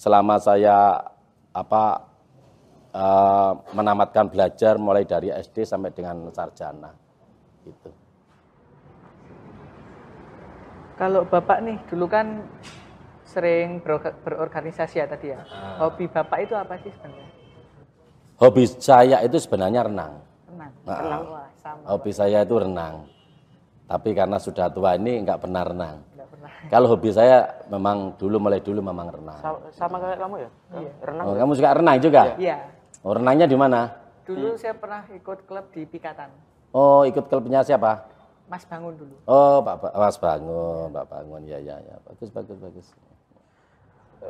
selama 0.00 0.40
saya 0.40 0.96
apa 1.52 2.08
uh, 2.96 3.52
menamatkan 3.76 4.32
belajar 4.32 4.80
mulai 4.80 5.04
dari 5.04 5.28
SD 5.28 5.68
sampai 5.68 5.92
dengan 5.92 6.32
sarjana. 6.32 7.01
Gitu. 7.62 7.88
Kalau 10.98 11.26
Bapak 11.26 11.58
nih 11.64 11.78
dulu 11.90 12.06
kan 12.06 12.46
sering 13.26 13.80
berorganisasi 14.22 15.00
ya 15.00 15.06
tadi 15.08 15.32
ya. 15.32 15.40
Ah. 15.48 15.88
Hobi 15.88 16.04
Bapak 16.04 16.38
itu 16.44 16.54
apa 16.54 16.76
sih 16.84 16.92
sebenarnya? 16.92 17.28
Hobi 18.36 18.62
saya 18.68 19.16
itu 19.24 19.38
sebenarnya 19.40 19.88
renang. 19.88 20.20
Renang. 20.52 20.72
Nah, 20.84 20.98
renang. 21.00 21.22
Wah, 21.32 21.48
sama. 21.62 21.82
Hobi 21.88 22.10
saya 22.12 22.44
itu 22.44 22.54
renang. 22.60 23.08
Tapi 23.88 24.10
karena 24.12 24.36
sudah 24.36 24.68
tua 24.68 24.94
ini 25.00 25.22
nggak 25.24 25.40
pernah 25.42 25.62
renang. 25.64 25.96
pernah. 26.12 26.50
Kalau 26.68 26.86
hobi 26.92 27.10
saya 27.12 27.64
memang 27.68 28.16
dulu 28.20 28.36
mulai 28.38 28.60
dulu 28.60 28.80
memang 28.84 29.08
renang. 29.10 29.40
Sama, 29.40 29.58
sama 29.72 29.96
kayak 30.00 30.18
kamu 30.20 30.34
ya? 30.36 30.50
Iya. 30.76 30.92
Renang. 31.02 31.24
Oh, 31.24 31.34
kamu 31.34 31.52
suka 31.56 31.70
renang 31.72 31.96
juga? 31.98 32.22
Iya. 32.36 32.56
Oh, 33.02 33.12
renangnya 33.16 33.46
di 33.48 33.56
mana? 33.56 33.80
Dulu 34.22 34.54
saya 34.54 34.76
pernah 34.78 35.02
ikut 35.10 35.38
klub 35.48 35.66
di 35.74 35.82
Pikatan. 35.88 36.51
Oh, 36.72 37.04
ikut 37.04 37.28
klubnya 37.28 37.60
siapa? 37.60 38.08
Mas 38.48 38.64
Bangun 38.68 38.96
dulu. 38.96 39.14
Oh, 39.28 39.64
Pak 39.64 39.96
Mas 39.96 40.16
Bangun, 40.20 40.88
Pak 40.92 41.06
Bangun. 41.08 41.42
Ya, 41.48 41.56
ya, 41.60 41.76
ya. 41.80 41.96
Bagus, 42.04 42.28
bagus, 42.32 42.58
bagus. 42.60 42.86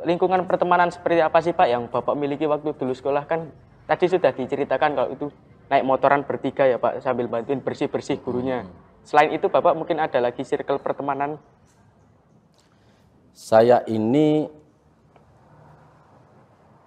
Lingkungan 0.03 0.43
pertemanan 0.47 0.91
seperti 0.91 1.23
apa 1.23 1.39
sih 1.39 1.51
Pak 1.55 1.67
yang 1.67 1.87
Bapak 1.87 2.15
miliki 2.15 2.47
waktu 2.47 2.71
dulu 2.75 2.95
sekolah 2.95 3.23
kan 3.29 3.51
tadi 3.85 4.09
sudah 4.09 4.33
diceritakan 4.33 4.95
kalau 4.95 5.09
itu 5.13 5.27
naik 5.69 5.85
motoran 5.85 6.25
bertiga 6.25 6.65
ya 6.65 6.81
Pak 6.81 7.03
sambil 7.03 7.29
bantuin 7.31 7.61
bersih-bersih 7.61 8.19
gurunya. 8.19 8.63
Hmm. 8.63 8.73
Selain 9.03 9.31
itu 9.35 9.51
Bapak 9.51 9.75
mungkin 9.75 9.99
ada 9.99 10.19
lagi 10.23 10.41
circle 10.47 10.79
pertemanan? 10.79 11.35
Saya 13.35 13.83
ini 13.89 14.47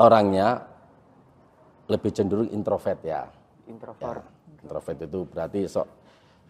orangnya 0.00 0.66
lebih 1.86 2.10
cenderung 2.10 2.48
introvert 2.50 3.00
ya. 3.04 3.28
Introvert. 3.68 4.25
Ya, 4.25 4.36
introvert 4.66 4.99
itu 4.99 5.23
berarti 5.30 5.70
sok 5.70 5.87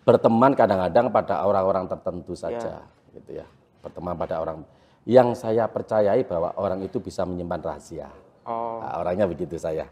berteman 0.06 0.54
kadang-kadang 0.54 1.10
pada 1.10 1.42
orang-orang 1.42 1.84
tertentu 1.90 2.32
saja 2.32 2.80
ya. 2.80 3.12
gitu 3.18 3.42
ya. 3.42 3.46
Berteman 3.82 4.14
pada 4.16 4.38
orang. 4.38 4.62
Yang 5.06 5.42
saya 5.42 5.66
percayai 5.66 6.22
bahwa 6.26 6.54
orang 6.58 6.82
itu 6.82 6.98
bisa 7.02 7.22
menyimpan 7.26 7.60
rahasia. 7.62 8.08
Oh. 8.46 8.78
nah, 8.78 9.02
orangnya 9.02 9.26
begitu 9.26 9.58
saya. 9.58 9.90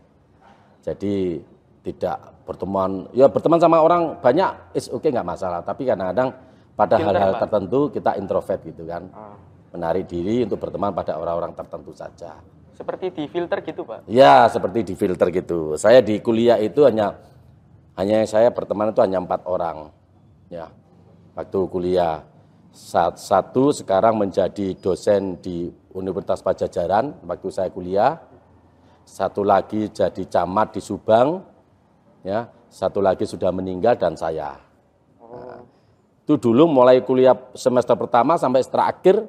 Jadi 0.87 1.43
tidak 1.83 2.47
berteman. 2.47 3.11
Ya 3.11 3.27
berteman 3.27 3.59
sama 3.59 3.83
orang 3.83 4.23
banyak 4.23 4.75
is 4.79 4.87
oke 4.87 5.03
okay, 5.03 5.11
nggak 5.11 5.27
masalah. 5.27 5.61
Tapi 5.67 5.83
kadang-kadang 5.85 6.31
pada 6.79 6.97
hal-hal 6.99 7.39
tertentu 7.39 7.91
kita 7.91 8.15
introvert 8.17 8.63
gitu 8.63 8.87
kan. 8.87 9.11
Oh. 9.11 9.37
menarik 9.75 10.07
diri 10.07 10.47
untuk 10.47 10.63
berteman 10.63 10.95
pada 10.95 11.19
orang-orang 11.19 11.51
tertentu 11.51 11.91
saja. 11.91 12.39
Seperti 12.79 13.11
di 13.11 13.27
filter 13.27 13.59
gitu 13.59 13.83
pak? 13.83 14.07
Ya 14.07 14.47
seperti 14.47 14.87
di 14.87 14.95
filter 14.95 15.35
gitu. 15.35 15.75
Saya 15.75 15.99
di 15.99 16.23
kuliah 16.23 16.63
itu 16.63 16.87
hanya 16.87 17.19
hanya 17.95 18.27
saya 18.27 18.51
berteman 18.51 18.91
itu 18.91 18.99
hanya 19.03 19.23
empat 19.23 19.47
orang 19.47 19.95
ya. 20.51 20.71
Waktu 21.35 21.59
kuliah. 21.71 22.27
Satu 23.15 23.71
sekarang 23.71 24.19
menjadi 24.19 24.75
dosen 24.75 25.39
di 25.39 25.71
Universitas 25.95 26.43
Pajajaran 26.43 27.23
waktu 27.23 27.49
saya 27.55 27.71
kuliah. 27.71 28.19
Satu 29.07 29.47
lagi 29.47 29.87
jadi 29.95 30.27
camat 30.27 30.75
di 30.75 30.83
Subang 30.83 31.39
ya. 32.27 32.51
Satu 32.67 32.99
lagi 32.99 33.23
sudah 33.31 33.55
meninggal 33.55 33.95
dan 33.95 34.19
saya. 34.19 34.59
Nah, 35.23 35.63
itu 36.27 36.35
dulu 36.35 36.67
mulai 36.67 36.99
kuliah 36.99 37.39
semester 37.55 37.95
pertama 37.95 38.35
sampai 38.35 38.67
terakhir 38.67 39.23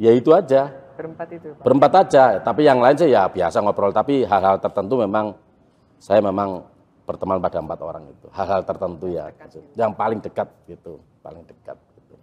ya 0.00 0.16
itu 0.16 0.32
aja. 0.32 0.72
Berempat 0.96 1.28
itu 1.28 1.48
Pak. 1.56 1.64
berempat 1.64 1.92
aja 2.04 2.24
tapi 2.40 2.64
yang 2.64 2.80
lain 2.80 2.96
sih 2.96 3.12
ya 3.12 3.28
biasa 3.28 3.60
ngobrol. 3.60 3.92
Tapi 3.92 4.24
hal-hal 4.24 4.56
tertentu 4.64 4.96
memang 4.96 5.36
saya 6.00 6.24
memang 6.24 6.71
berteman 7.02 7.42
pada 7.42 7.58
empat 7.58 7.80
orang 7.82 8.04
itu. 8.08 8.26
Hal-hal 8.30 8.62
tertentu 8.62 9.10
ya 9.10 9.30
dekat. 9.30 9.58
yang 9.74 9.92
paling 9.92 10.22
dekat 10.22 10.48
gitu 10.70 11.02
paling 11.22 11.46
dekat 11.46 11.78
gitu. 11.94 12.14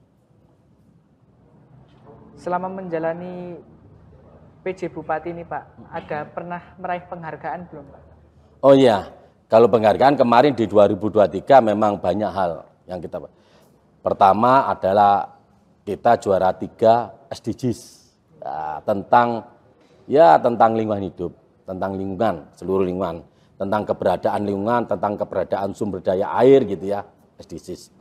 selama 2.35 2.67
menjalani 2.71 3.59
PJ 4.63 4.91
Bupati 4.91 5.31
ini 5.31 5.47
Pak 5.47 5.63
ada 5.91 6.27
pernah 6.27 6.61
meraih 6.75 7.03
penghargaan 7.07 7.61
belum 7.71 7.85
Pak? 7.87 8.03
Oh 8.63 8.75
iya 8.75 9.11
kalau 9.47 9.71
penghargaan 9.71 10.19
kemarin 10.19 10.51
di 10.55 10.67
2023 10.67 11.43
memang 11.63 11.99
banyak 11.99 12.31
hal 12.31 12.67
yang 12.87 12.99
kita 12.99 13.23
pertama 14.03 14.67
adalah 14.67 15.39
kita 15.87 16.19
juara 16.19 16.51
tiga 16.53 17.11
SDGs 17.31 17.79
ya, 18.43 18.83
tentang 18.83 19.47
ya 20.07 20.35
tentang 20.39 20.75
lingkungan 20.75 21.07
hidup 21.07 21.31
tentang 21.63 21.95
lingkungan 21.95 22.35
seluruh 22.55 22.83
lingkungan 22.83 23.23
tentang 23.59 23.83
keberadaan 23.83 24.47
lingkungan, 24.47 24.87
tentang 24.87 25.19
keberadaan 25.19 25.75
sumber 25.75 25.99
daya 25.99 26.31
air 26.39 26.63
gitu 26.63 26.95
ya, 26.95 27.03
SDGs. 27.35 27.91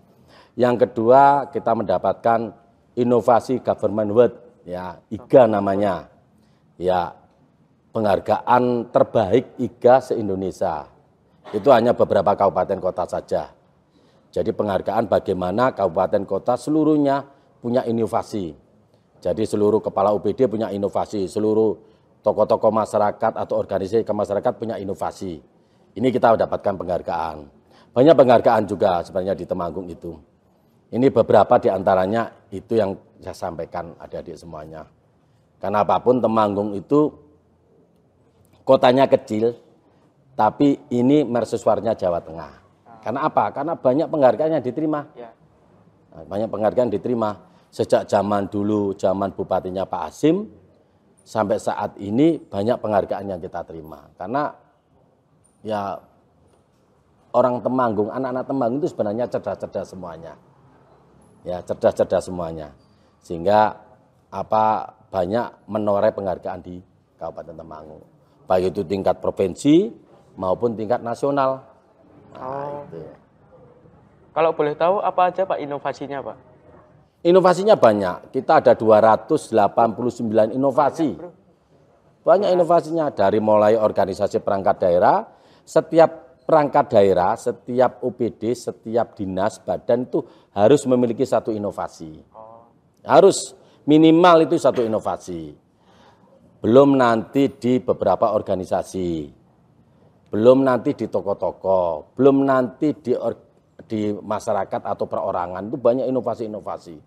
Yang 0.54 0.86
kedua, 0.86 1.50
kita 1.50 1.74
mendapatkan 1.74 2.54
inovasi 2.94 3.58
government 3.58 4.10
word 4.14 4.32
ya, 4.62 5.02
IGA 5.10 5.50
namanya. 5.50 6.06
Ya, 6.78 7.10
penghargaan 7.90 8.94
terbaik 8.94 9.58
IGA 9.58 9.98
se-Indonesia. 9.98 10.86
Itu 11.50 11.74
hanya 11.74 11.90
beberapa 11.90 12.38
kabupaten 12.38 12.78
kota 12.78 13.04
saja. 13.10 13.50
Jadi 14.30 14.54
penghargaan 14.54 15.10
bagaimana 15.10 15.74
kabupaten 15.74 16.22
kota 16.22 16.54
seluruhnya 16.54 17.26
punya 17.58 17.82
inovasi. 17.82 18.54
Jadi 19.18 19.42
seluruh 19.42 19.82
kepala 19.82 20.14
UPD 20.14 20.46
punya 20.46 20.70
inovasi, 20.70 21.26
seluruh 21.26 21.74
tokoh-tokoh 22.22 22.72
masyarakat 22.74 23.32
atau 23.38 23.54
organisasi 23.58 24.02
masyarakat 24.04 24.52
punya 24.58 24.76
inovasi. 24.76 25.40
Ini 25.94 26.08
kita 26.14 26.38
dapatkan 26.38 26.74
penghargaan. 26.78 27.36
Banyak 27.90 28.14
penghargaan 28.14 28.62
juga 28.68 29.02
sebenarnya 29.02 29.34
di 29.34 29.44
Temanggung 29.48 29.88
itu. 29.90 30.14
Ini 30.88 31.10
beberapa 31.12 31.58
di 31.60 31.68
antaranya 31.68 32.30
itu 32.48 32.78
yang 32.78 32.96
saya 33.20 33.34
sampaikan 33.36 33.92
adik-adik 33.98 34.38
semuanya. 34.38 34.86
Karena 35.58 35.82
apa 35.82 35.98
pun 35.98 36.22
Temanggung 36.22 36.72
itu 36.78 37.10
kotanya 38.62 39.10
kecil, 39.10 39.58
tapi 40.38 40.78
ini 40.94 41.26
mersusuarnya 41.26 41.98
Jawa 41.98 42.22
Tengah. 42.22 42.52
Karena 43.02 43.26
apa? 43.26 43.50
Karena 43.50 43.74
banyak 43.74 44.06
penghargaan 44.06 44.60
yang 44.60 44.64
diterima. 44.64 45.08
Ya. 45.18 45.34
Nah, 46.14 46.24
banyak 46.28 46.48
penghargaan 46.52 46.92
diterima. 46.92 47.42
Sejak 47.68 48.08
zaman 48.08 48.48
dulu, 48.48 48.96
zaman 48.96 49.34
bupatinya 49.34 49.84
Pak 49.84 50.02
Asim, 50.08 50.48
sampai 51.28 51.60
saat 51.60 51.92
ini 52.00 52.40
banyak 52.40 52.80
penghargaan 52.80 53.28
yang 53.28 53.36
kita 53.36 53.60
terima. 53.68 54.08
Karena 54.16 54.48
ya 55.60 56.00
orang 57.36 57.60
Temanggung, 57.60 58.08
anak-anak 58.08 58.48
Temanggung 58.48 58.80
itu 58.80 58.88
sebenarnya 58.88 59.28
cerdas-cerdas 59.28 59.92
semuanya. 59.92 60.40
Ya, 61.44 61.60
cerdas-cerdas 61.60 62.24
semuanya. 62.24 62.72
Sehingga 63.20 63.76
apa 64.32 64.96
banyak 65.12 65.68
menoreh 65.68 66.16
penghargaan 66.16 66.64
di 66.64 66.80
Kabupaten 67.20 67.60
Temanggung. 67.60 68.02
Baik 68.48 68.72
itu 68.72 68.80
tingkat 68.88 69.20
provinsi 69.20 69.92
maupun 70.40 70.72
tingkat 70.80 71.04
nasional. 71.04 71.60
Nah, 72.32 72.88
itu. 72.88 73.04
Kalau 74.32 74.56
boleh 74.56 74.72
tahu 74.72 75.04
apa 75.04 75.28
aja 75.28 75.44
Pak 75.44 75.60
inovasinya 75.60 76.24
Pak? 76.24 76.47
Inovasinya 77.18 77.74
banyak. 77.74 78.30
Kita 78.30 78.62
ada 78.62 78.78
289 78.78 80.54
inovasi. 80.54 81.18
Banyak 82.22 82.50
inovasinya 82.54 83.10
dari 83.10 83.42
mulai 83.42 83.74
organisasi 83.74 84.38
perangkat 84.44 84.86
daerah, 84.86 85.26
setiap 85.66 86.44
perangkat 86.46 86.94
daerah, 86.94 87.34
setiap 87.34 88.04
OPD, 88.06 88.54
setiap 88.54 89.18
dinas, 89.18 89.58
badan 89.58 90.06
itu 90.06 90.22
harus 90.54 90.86
memiliki 90.86 91.26
satu 91.26 91.50
inovasi. 91.50 92.22
Harus 93.02 93.56
minimal 93.88 94.46
itu 94.46 94.54
satu 94.60 94.84
inovasi. 94.86 95.56
Belum 96.62 96.94
nanti 96.94 97.50
di 97.50 97.82
beberapa 97.82 98.30
organisasi. 98.30 99.34
Belum 100.28 100.60
nanti 100.60 100.92
di 100.92 101.08
toko-toko, 101.08 102.12
belum 102.12 102.44
nanti 102.44 102.92
di 103.00 103.16
di 103.86 104.10
masyarakat 104.10 104.82
atau 104.82 105.04
perorangan 105.06 105.62
itu 105.70 105.78
banyak 105.78 106.10
inovasi-inovasi. 106.10 106.98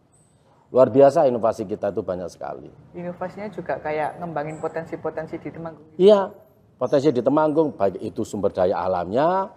Luar 0.71 0.87
biasa 0.87 1.27
inovasi 1.27 1.67
kita 1.67 1.91
itu 1.91 1.99
banyak 1.99 2.31
sekali. 2.31 2.71
Inovasinya 2.95 3.51
juga 3.51 3.75
kayak 3.83 4.23
ngembangin 4.23 4.55
potensi-potensi 4.63 5.35
di 5.35 5.51
Temanggung. 5.51 5.87
Iya, 5.99 6.31
potensi 6.79 7.11
di 7.11 7.19
Temanggung 7.19 7.75
baik 7.75 7.99
itu 7.99 8.23
sumber 8.23 8.55
daya 8.55 8.79
alamnya, 8.79 9.51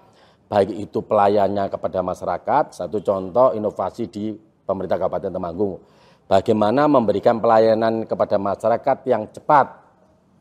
baik 0.51 0.75
itu 0.75 1.07
pelayannya 1.07 1.71
kepada 1.71 2.03
masyarakat. 2.03 2.65
Satu 2.75 2.99
contoh 2.99 3.55
inovasi 3.55 4.11
di 4.11 4.35
pemerintah 4.67 4.99
Kabupaten 4.99 5.31
Temanggung. 5.31 5.79
Bagaimana 6.27 6.91
memberikan 6.91 7.39
pelayanan 7.39 8.09
kepada 8.11 8.35
masyarakat 8.35 8.97
yang 9.07 9.31
cepat, 9.31 9.67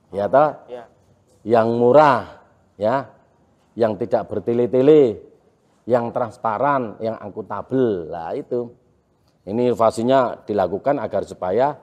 ya 0.10 0.25
toh? 0.25 0.50
Ya. 0.72 0.89
yang 1.44 1.75
murah, 1.75 2.39
ya, 2.80 3.12
yang 3.75 4.00
tidak 4.00 4.32
bertele-tele, 4.32 5.32
yang 5.83 6.11
transparan, 6.15 6.99
yang 7.03 7.15
akuntabel. 7.19 8.11
Lah 8.11 8.31
itu. 8.35 8.71
Ini 9.43 9.75
inovasinya 9.75 10.39
dilakukan 10.47 11.03
agar 11.03 11.27
supaya 11.27 11.75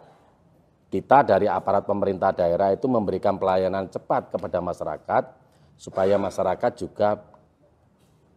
kita 0.88 1.23
dari 1.23 1.45
aparat 1.45 1.85
pemerintah 1.85 2.33
daerah 2.33 2.73
itu 2.73 2.88
memberikan 2.88 3.37
pelayanan 3.37 3.92
cepat 3.92 4.33
kepada 4.33 4.59
masyarakat 4.64 5.25
supaya 5.76 6.16
masyarakat 6.16 6.73
juga 6.80 7.21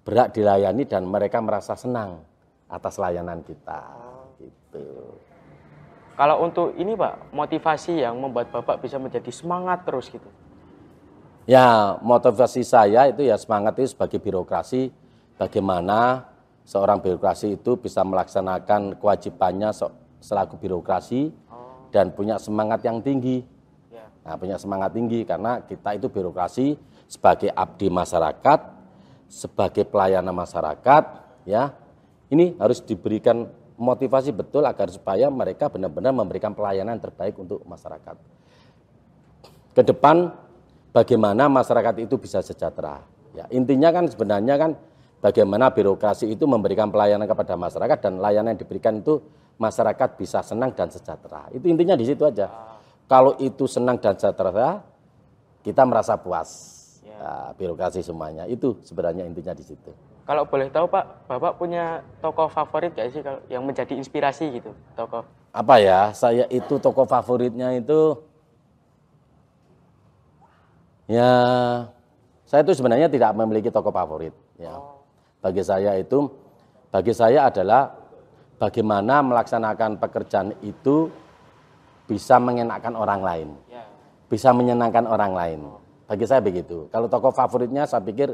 berat 0.03 0.35
dilayani 0.35 0.83
dan 0.83 1.07
mereka 1.07 1.39
merasa 1.39 1.73
senang 1.79 2.19
atas 2.67 2.99
layanan 2.99 3.39
kita. 3.47 3.81
Gitu. 4.37 4.85
Kalau 6.13 6.45
untuk 6.45 6.77
ini 6.77 6.93
Pak, 6.93 7.33
motivasi 7.33 8.05
yang 8.05 8.21
membuat 8.21 8.53
Bapak 8.53 8.83
bisa 8.83 9.01
menjadi 9.01 9.31
semangat 9.33 9.81
terus 9.87 10.11
gitu. 10.11 10.29
Ya, 11.43 11.97
motivasi 11.99 12.63
saya 12.63 13.09
itu 13.09 13.25
ya 13.25 13.35
semangat 13.35 13.75
itu 13.81 13.91
sebagai 13.91 14.21
birokrasi 14.21 14.93
bagaimana 15.37 16.29
seorang 16.63 17.03
birokrasi 17.03 17.59
itu 17.59 17.75
bisa 17.75 18.01
melaksanakan 18.01 18.95
kewajibannya 18.97 19.75
selaku 20.23 20.55
birokrasi 20.59 21.31
dan 21.91 22.15
punya 22.15 22.39
semangat 22.39 22.81
yang 22.81 23.03
tinggi. 23.03 23.45
Ya. 23.93 24.09
Nah, 24.25 24.35
punya 24.39 24.57
semangat 24.57 24.95
tinggi 24.97 25.27
karena 25.27 25.61
kita 25.61 25.93
itu 25.99 26.07
birokrasi 26.09 26.79
sebagai 27.05 27.53
abdi 27.53 27.91
masyarakat, 27.91 28.59
sebagai 29.29 29.85
pelayanan 29.85 30.33
masyarakat, 30.33 31.03
ya. 31.45 31.75
Ini 32.33 32.57
harus 32.57 32.81
diberikan 32.81 33.45
motivasi 33.77 34.33
betul 34.33 34.65
agar 34.65 34.89
supaya 34.89 35.29
mereka 35.29 35.69
benar-benar 35.69 36.09
memberikan 36.09 36.57
pelayanan 36.57 36.97
terbaik 36.97 37.37
untuk 37.37 37.61
masyarakat. 37.61 38.17
Ke 39.77 39.85
depan 39.85 40.33
bagaimana 40.89 41.45
masyarakat 41.45 42.01
itu 42.01 42.17
bisa 42.17 42.41
sejahtera. 42.41 43.05
Ya, 43.37 43.45
intinya 43.53 43.93
kan 43.93 44.09
sebenarnya 44.09 44.57
kan 44.57 44.71
bagaimana 45.23 45.71
birokrasi 45.71 46.27
itu 46.27 46.43
memberikan 46.43 46.91
pelayanan 46.91 47.23
kepada 47.23 47.55
masyarakat 47.55 47.97
dan 48.03 48.19
layanan 48.19 48.51
yang 48.53 48.59
diberikan 48.59 48.99
itu 48.99 49.23
masyarakat 49.55 50.19
bisa 50.19 50.43
senang 50.43 50.75
dan 50.75 50.91
sejahtera. 50.91 51.47
Itu 51.55 51.71
intinya 51.71 51.95
di 51.95 52.03
situ 52.03 52.27
aja. 52.27 52.51
Kalau 53.07 53.39
itu 53.39 53.63
senang 53.63 53.95
dan 54.03 54.19
sejahtera, 54.19 54.83
kita 55.63 55.87
merasa 55.87 56.19
puas. 56.19 56.51
Ya. 57.07 57.15
Nah, 57.15 57.49
birokrasi 57.55 58.03
semuanya 58.03 58.43
itu 58.51 58.75
sebenarnya 58.83 59.23
intinya 59.23 59.55
di 59.55 59.63
situ. 59.63 59.95
Kalau 60.23 60.47
boleh 60.47 60.71
tahu 60.71 60.87
Pak, 60.87 61.27
Bapak 61.27 61.59
punya 61.59 61.99
tokoh 62.23 62.47
favorit 62.47 62.95
gak 62.95 63.11
sih 63.11 63.19
kalau 63.19 63.43
yang 63.51 63.63
menjadi 63.63 63.91
inspirasi 63.95 64.59
gitu, 64.59 64.71
tokoh? 64.95 65.23
Apa 65.51 65.83
ya? 65.83 66.15
Saya 66.15 66.47
itu 66.47 66.79
tokoh 66.79 67.03
favoritnya 67.03 67.75
itu 67.75 68.19
ya 71.03 71.27
saya 72.47 72.63
itu 72.63 72.71
sebenarnya 72.71 73.11
tidak 73.11 73.35
memiliki 73.35 73.67
tokoh 73.67 73.91
favorit 73.91 74.31
ya. 74.55 74.79
Bagi 75.43 75.59
saya 75.59 75.99
itu 75.99 76.31
bagi 76.87 77.11
saya 77.11 77.51
adalah 77.51 77.91
bagaimana 78.55 79.19
melaksanakan 79.19 79.99
pekerjaan 79.99 80.55
itu 80.63 81.11
bisa 82.07 82.39
mengenakan 82.39 82.95
orang 82.95 83.21
lain. 83.21 83.49
Ya. 83.67 83.83
Bisa 84.31 84.55
menyenangkan 84.55 85.03
orang 85.03 85.35
lain. 85.35 85.59
Bagi 86.07 86.23
saya 86.23 86.39
begitu. 86.39 86.87
Kalau 86.87 87.11
tokoh 87.11 87.35
favoritnya 87.35 87.83
saya 87.83 87.99
pikir 87.99 88.31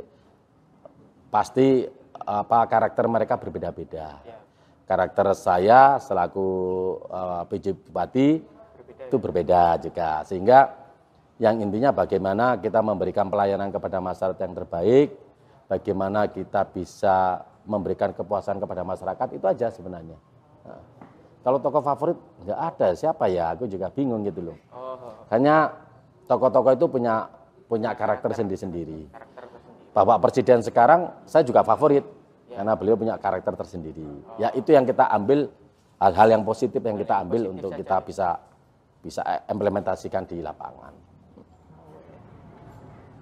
pasti 1.33 1.89
apa 2.13 2.67
karakter 2.69 3.05
mereka 3.09 3.41
berbeda-beda. 3.41 4.21
Ya. 4.21 4.37
Karakter 4.85 5.33
saya 5.33 5.97
selaku 5.97 6.47
uh, 7.09 7.45
PJ 7.49 7.73
Bupati 7.73 8.41
itu 9.09 9.17
berbeda 9.17 9.81
juga. 9.81 10.21
Sehingga 10.25 10.77
yang 11.39 11.63
intinya 11.63 11.95
bagaimana 11.95 12.59
kita 12.59 12.83
memberikan 12.83 13.31
pelayanan 13.31 13.71
kepada 13.71 14.03
masyarakat 14.03 14.41
yang 14.43 14.53
terbaik, 14.57 15.07
bagaimana 15.69 16.25
kita 16.27 16.65
bisa 16.67 17.45
memberikan 17.63 18.09
kepuasan 18.11 18.57
kepada 18.57 18.81
masyarakat 18.81 19.27
itu 19.37 19.45
aja 19.45 19.69
sebenarnya. 19.69 20.17
Nah, 20.65 20.81
kalau 21.45 21.61
tokoh 21.61 21.85
favorit 21.85 22.17
nggak 22.43 22.59
ada 22.59 22.87
siapa 22.97 23.29
ya? 23.29 23.53
Aku 23.53 23.69
juga 23.69 23.93
bingung 23.93 24.25
gitu 24.25 24.51
loh. 24.51 24.57
Oh, 24.73 24.97
Hanya 25.29 25.69
tokoh-tokoh 26.25 26.73
itu 26.73 26.85
punya 26.89 27.29
punya 27.69 27.93
karakter 27.93 28.33
sendiri-sendiri. 28.33 29.05
Bapak 29.93 30.25
Presiden 30.25 30.65
sekarang 30.65 31.13
saya 31.29 31.45
juga 31.45 31.61
favorit 31.61 32.03
Ya. 32.49 32.65
karena 32.65 32.73
beliau 32.73 32.97
punya 32.97 33.13
karakter 33.21 33.53
tersendiri. 33.53 34.25
Ya 34.41 34.49
itu 34.57 34.73
yang 34.73 34.81
kita 34.81 35.05
ambil 35.13 35.53
hal-hal 36.01 36.27
yang 36.33 36.41
positif 36.41 36.81
yang 36.81 36.97
kita 36.97 37.21
ambil 37.21 37.45
positif 37.45 37.53
untuk 37.61 37.71
kita 37.77 37.95
ya. 38.01 38.05
bisa 38.09 38.27
bisa 39.05 39.21
implementasikan 39.45 40.25
di 40.25 40.41
lapangan. 40.41 40.89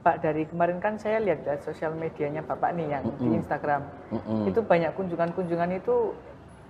Pak 0.07 0.23
dari 0.23 0.47
kemarin 0.47 0.79
kan 0.79 0.95
saya 0.95 1.19
lihat 1.19 1.43
dari 1.43 1.59
sosial 1.67 1.91
medianya 1.91 2.39
Bapak 2.39 2.71
nih 2.79 2.95
yang 2.95 3.03
di 3.19 3.27
Instagram. 3.27 3.83
Mm-mm. 4.15 4.47
Itu 4.47 4.63
banyak 4.63 4.95
kunjungan-kunjungan 4.95 5.83
itu 5.83 6.15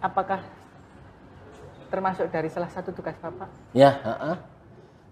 apakah 0.02 0.42
termasuk 1.94 2.34
dari 2.34 2.50
salah 2.50 2.66
satu 2.74 2.90
tugas 2.90 3.14
Bapak? 3.22 3.46
Ya, 3.78 3.94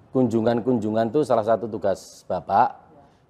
kunjungan-kunjungan 0.09 1.13
itu 1.13 1.21
salah 1.21 1.45
satu 1.45 1.69
tugas 1.69 2.25
Bapak, 2.25 2.81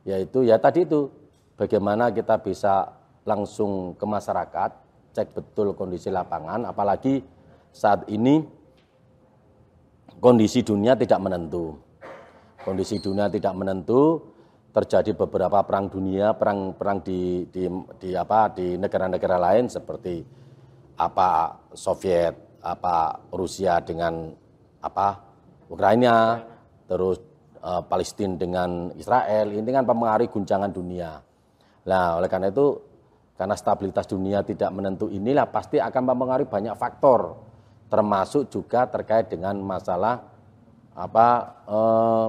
yaitu 0.07 0.47
ya 0.47 0.55
tadi 0.63 0.87
itu 0.87 1.11
bagaimana 1.59 2.15
kita 2.15 2.39
bisa 2.39 2.95
langsung 3.27 3.99
ke 3.99 4.05
masyarakat, 4.07 4.71
cek 5.11 5.27
betul 5.35 5.75
kondisi 5.75 6.07
lapangan, 6.07 6.71
apalagi 6.71 7.19
saat 7.75 8.07
ini 8.07 8.47
kondisi 10.23 10.63
dunia 10.63 10.95
tidak 10.95 11.19
menentu. 11.19 11.75
Kondisi 12.63 12.95
dunia 13.03 13.27
tidak 13.27 13.51
menentu, 13.59 14.31
terjadi 14.75 15.15
beberapa 15.15 15.63
perang 15.63 15.87
dunia, 15.87 16.35
perang-perang 16.35 16.99
di, 16.99 17.47
di, 17.47 17.63
di 17.95 18.11
apa 18.11 18.51
di 18.51 18.75
negara-negara 18.75 19.39
lain 19.39 19.71
seperti 19.71 20.19
apa 20.99 21.63
Soviet, 21.71 22.59
apa 22.59 23.23
Rusia 23.31 23.79
dengan 23.79 24.35
apa 24.83 25.07
Ukraina, 25.71 26.43
terus 26.91 27.23
eh, 27.63 27.81
Palestina 27.87 28.35
dengan 28.35 28.91
Israel, 28.99 29.55
ini 29.55 29.69
kan 29.71 29.87
mempengaruhi 29.87 30.27
guncangan 30.27 30.71
dunia. 30.75 31.23
Nah, 31.87 32.19
oleh 32.19 32.27
karena 32.27 32.51
itu 32.51 32.75
karena 33.39 33.55
stabilitas 33.55 34.11
dunia 34.11 34.43
tidak 34.43 34.75
menentu 34.75 35.07
inilah 35.07 35.47
pasti 35.55 35.79
akan 35.79 36.03
mempengaruhi 36.03 36.51
banyak 36.51 36.75
faktor, 36.75 37.39
termasuk 37.87 38.51
juga 38.51 38.91
terkait 38.91 39.31
dengan 39.31 39.55
masalah 39.63 40.19
apa 40.99 41.27
eh, 41.63 42.27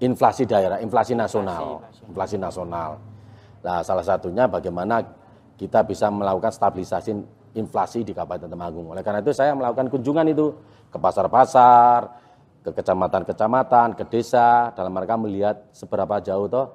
inflasi 0.00 0.44
daerah, 0.44 0.78
inflasi 0.82 1.16
nasional, 1.16 1.84
inflasi 2.04 2.36
nasional. 2.36 3.00
Nah, 3.64 3.80
salah 3.80 4.04
satunya 4.04 4.44
bagaimana 4.46 5.00
kita 5.56 5.82
bisa 5.88 6.12
melakukan 6.12 6.52
stabilisasi 6.52 7.16
inflasi 7.56 8.04
di 8.04 8.12
Kabupaten 8.12 8.52
Temanggung. 8.52 8.92
Oleh 8.92 9.00
karena 9.00 9.24
itu 9.24 9.32
saya 9.32 9.56
melakukan 9.56 9.88
kunjungan 9.88 10.28
itu 10.28 10.52
ke 10.92 10.98
pasar-pasar, 11.00 12.12
ke 12.60 12.70
kecamatan-kecamatan, 12.76 13.96
ke 13.96 14.04
desa 14.06 14.70
dalam 14.76 14.92
rangka 14.92 15.16
melihat 15.16 15.56
seberapa 15.72 16.20
jauh 16.20 16.46
toh 16.46 16.66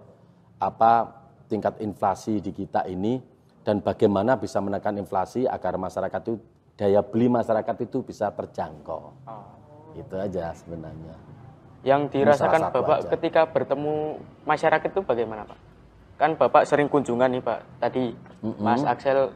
apa 0.57 1.21
tingkat 1.45 1.77
inflasi 1.81 2.41
di 2.41 2.49
kita 2.53 2.89
ini 2.89 3.21
dan 3.61 3.85
bagaimana 3.85 4.37
bisa 4.41 4.57
menekan 4.57 4.97
inflasi 4.97 5.45
agar 5.45 5.77
masyarakat 5.77 6.21
itu 6.25 6.33
daya 6.73 7.05
beli 7.05 7.29
masyarakat 7.29 7.75
itu 7.85 8.01
bisa 8.01 8.33
terjangkau. 8.33 9.01
Oh. 9.29 9.45
Itu 9.93 10.17
aja 10.17 10.55
sebenarnya. 10.57 11.30
Yang 11.81 12.01
dirasakan 12.13 12.69
Bapak 12.69 12.97
aja. 13.01 13.09
ketika 13.17 13.41
bertemu 13.49 14.21
masyarakat 14.45 14.85
itu 14.87 15.01
bagaimana 15.01 15.49
Pak? 15.49 15.57
Kan 16.21 16.31
Bapak 16.37 16.69
sering 16.69 16.85
kunjungan 16.85 17.29
nih 17.33 17.41
Pak. 17.41 17.59
Tadi 17.81 18.13
Mas 18.61 18.85
Axel 18.85 19.33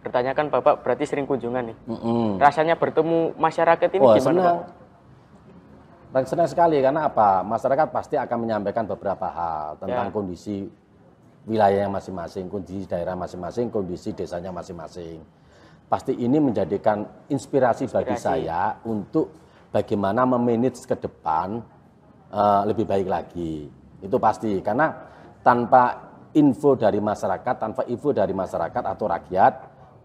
bertanyakan 0.00 0.52
Bapak 0.52 0.84
berarti 0.84 1.04
sering 1.08 1.24
kunjungan 1.24 1.72
nih. 1.72 1.76
Mm-mm. 1.88 2.36
Rasanya 2.36 2.76
bertemu 2.76 3.32
masyarakat 3.34 3.88
ini 3.96 4.04
Wah, 4.04 4.16
gimana 4.16 4.28
senang. 4.28 4.44
Pak? 4.60 4.68
Dan 6.10 6.22
senang 6.26 6.48
sekali 6.50 6.76
karena 6.82 7.06
apa? 7.06 7.40
Masyarakat 7.40 7.86
pasti 7.88 8.18
akan 8.18 8.38
menyampaikan 8.42 8.84
beberapa 8.84 9.30
hal 9.30 9.78
tentang 9.78 10.10
Ya. 10.10 10.12
kondisi 10.12 10.66
wilayahnya 11.46 11.88
masing-masing, 11.88 12.50
kondisi 12.50 12.84
daerah 12.84 13.16
masing-masing, 13.16 13.70
kondisi 13.70 14.12
desanya 14.12 14.50
masing-masing. 14.50 15.22
Pasti 15.88 16.12
ini 16.14 16.36
menjadikan 16.36 17.02
inspirasi, 17.26 17.88
bagi 17.88 18.14
Inspirasi. 18.14 18.46
saya 18.46 18.76
untuk 18.84 19.32
bagaimana 19.70 20.26
memanage 20.26 20.82
ke 20.84 20.98
depan 20.98 21.62
eh, 22.30 22.62
lebih 22.66 22.84
baik 22.86 23.08
lagi. 23.08 23.66
Itu 24.02 24.18
pasti 24.18 24.58
karena 24.60 24.90
tanpa 25.40 26.10
info 26.34 26.78
dari 26.78 27.02
masyarakat, 27.02 27.54
tanpa 27.58 27.82
info 27.90 28.14
dari 28.14 28.30
masyarakat 28.30 28.82
atau 28.86 29.06
rakyat, 29.10 29.52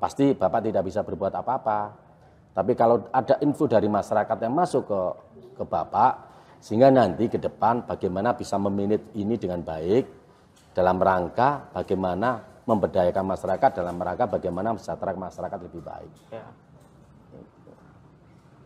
pasti 0.02 0.34
Bapak 0.34 0.62
tidak 0.66 0.84
bisa 0.86 1.06
berbuat 1.06 1.34
apa-apa. 1.34 1.80
Tapi 2.56 2.72
kalau 2.74 3.12
ada 3.12 3.36
info 3.44 3.68
dari 3.68 3.92
masyarakat 3.92 4.38
yang 4.40 4.56
masuk 4.56 4.88
ke 4.88 5.02
ke 5.56 5.64
Bapak, 5.64 6.14
sehingga 6.60 6.90
nanti 6.90 7.30
ke 7.30 7.38
depan 7.38 7.84
bagaimana 7.86 8.34
bisa 8.34 8.58
memanage 8.58 9.14
ini 9.16 9.36
dengan 9.38 9.62
baik 9.62 10.06
dalam 10.76 11.00
rangka 11.00 11.72
bagaimana 11.72 12.42
memberdayakan 12.66 13.26
masyarakat 13.38 13.70
dalam 13.78 13.96
rangka 14.02 14.26
bagaimana 14.28 14.74
sejahtera 14.76 15.14
masyarakat 15.16 15.60
lebih 15.62 15.82
baik. 15.86 16.12
Ya. 16.34 16.65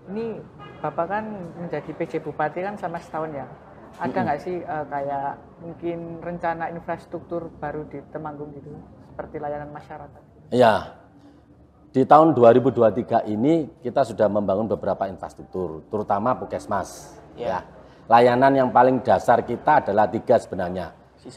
Ini 0.09 0.41
Bapak 0.79 1.05
kan 1.11 1.25
menjadi 1.59 1.91
PJ 1.91 2.13
Bupati 2.23 2.63
kan 2.63 2.79
sama 2.79 2.97
setahun 2.97 3.35
ya. 3.35 3.47
Ada 3.99 4.19
nggak 4.25 4.39
sih 4.39 4.57
eh, 4.63 4.85
kayak 4.87 5.29
mungkin 5.59 5.99
rencana 6.23 6.71
infrastruktur 6.71 7.51
baru 7.59 7.83
di 7.91 7.99
Temanggung 8.09 8.55
gitu 8.55 8.71
seperti 9.11 9.35
layanan 9.43 9.75
masyarakat? 9.75 10.21
Ya, 10.55 10.95
di 11.89 12.05
tahun 12.05 12.37
2023 12.37 13.25
ini 13.33 13.65
kita 13.81 14.05
sudah 14.05 14.29
membangun 14.29 14.69
beberapa 14.69 15.09
infrastruktur, 15.09 15.81
terutama 15.89 16.37
puskesmas. 16.37 17.17
Ya. 17.33 17.57
Ya. 17.57 17.59
Layanan 18.05 18.53
yang 18.53 18.69
paling 18.69 19.01
dasar 19.01 19.41
kita 19.41 19.81
adalah 19.81 20.05
tiga 20.05 20.37
sebenarnya. 20.37 20.93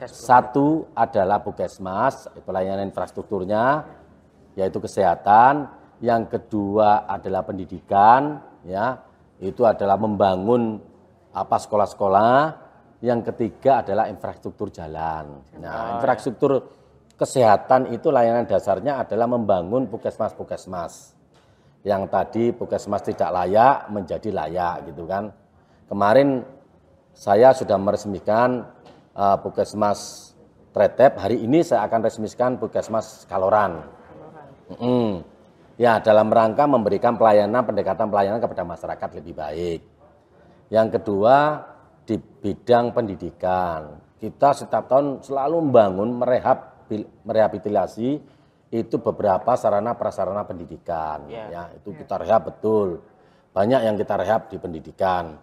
Satu 0.07 0.93
adalah 0.93 1.41
puskesmas, 1.41 2.29
itu 2.37 2.49
layanan 2.53 2.85
infrastrukturnya, 2.89 3.85
yaitu 4.53 4.77
kesehatan. 4.77 5.73
Yang 6.05 6.37
kedua 6.37 7.09
adalah 7.09 7.49
pendidikan, 7.49 8.45
ya, 8.67 9.01
itu 9.43 9.63
adalah 9.67 9.99
membangun 9.99 10.79
apa 11.33 11.57
sekolah-sekolah. 11.59 12.63
Yang 13.03 13.35
ketiga 13.35 13.83
adalah 13.83 14.07
infrastruktur 14.07 14.71
jalan. 14.71 15.43
Nah, 15.59 15.99
infrastruktur 15.99 16.71
kesehatan 17.19 17.91
itu 17.91 18.15
layanan 18.15 18.47
dasarnya 18.47 19.03
adalah 19.03 19.27
membangun 19.27 19.91
puskesmas-puskesmas. 19.91 21.19
Yang 21.83 22.03
tadi 22.15 22.45
puskesmas 22.55 23.03
tidak 23.03 23.35
layak 23.35 23.91
menjadi 23.91 24.31
layak 24.31 24.87
gitu 24.87 25.03
kan. 25.11 25.35
Kemarin 25.91 26.47
saya 27.11 27.51
sudah 27.51 27.75
meresmikan 27.75 28.71
uh, 29.19 29.37
puskesmas 29.43 30.31
Tretep. 30.73 31.21
Hari 31.21 31.43
ini 31.43 31.61
saya 31.61 31.85
akan 31.85 32.07
resmikan 32.07 32.57
puskesmas 32.57 33.27
Kaloran. 33.27 33.83
Mm-mm. 34.73 35.32
Ya, 35.81 35.99
dalam 36.05 36.29
rangka 36.29 36.69
memberikan 36.69 37.17
pelayanan, 37.17 37.65
pendekatan 37.65 38.13
pelayanan 38.13 38.41
kepada 38.41 38.63
masyarakat 38.65 39.09
lebih 39.21 39.35
baik. 39.37 39.81
Yang 40.69 40.89
kedua, 41.01 41.37
di 42.05 42.17
bidang 42.19 42.93
pendidikan. 42.93 43.97
Kita 44.19 44.55
setiap 44.55 44.87
tahun 44.87 45.25
selalu 45.25 45.57
membangun, 45.69 46.09
merehab, 46.19 46.89
merehabilitasi 47.25 48.09
itu 48.73 48.97
beberapa 49.01 49.53
sarana 49.59 49.93
prasarana 49.97 50.49
pendidikan. 50.49 51.29
Ya. 51.29 51.49
Ya, 51.51 51.63
itu 51.77 51.93
kita 51.93 52.21
rehab 52.21 52.49
betul. 52.49 53.05
Banyak 53.53 53.81
yang 53.85 53.97
kita 54.01 54.17
rehab 54.17 54.49
di 54.49 54.57
pendidikan. 54.57 55.37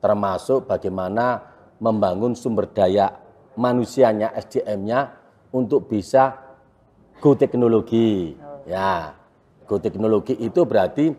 Termasuk 0.00 0.68
bagaimana 0.68 1.40
membangun 1.80 2.36
sumber 2.36 2.68
daya 2.68 3.12
manusianya, 3.56 4.36
SDM-nya 4.36 5.08
untuk 5.56 5.88
bisa 5.88 6.36
go 7.16 7.32
teknologi. 7.32 8.36
Ya, 8.68 9.14
go 9.66 9.82
teknologi 9.82 10.38
itu 10.38 10.62
berarti 10.62 11.12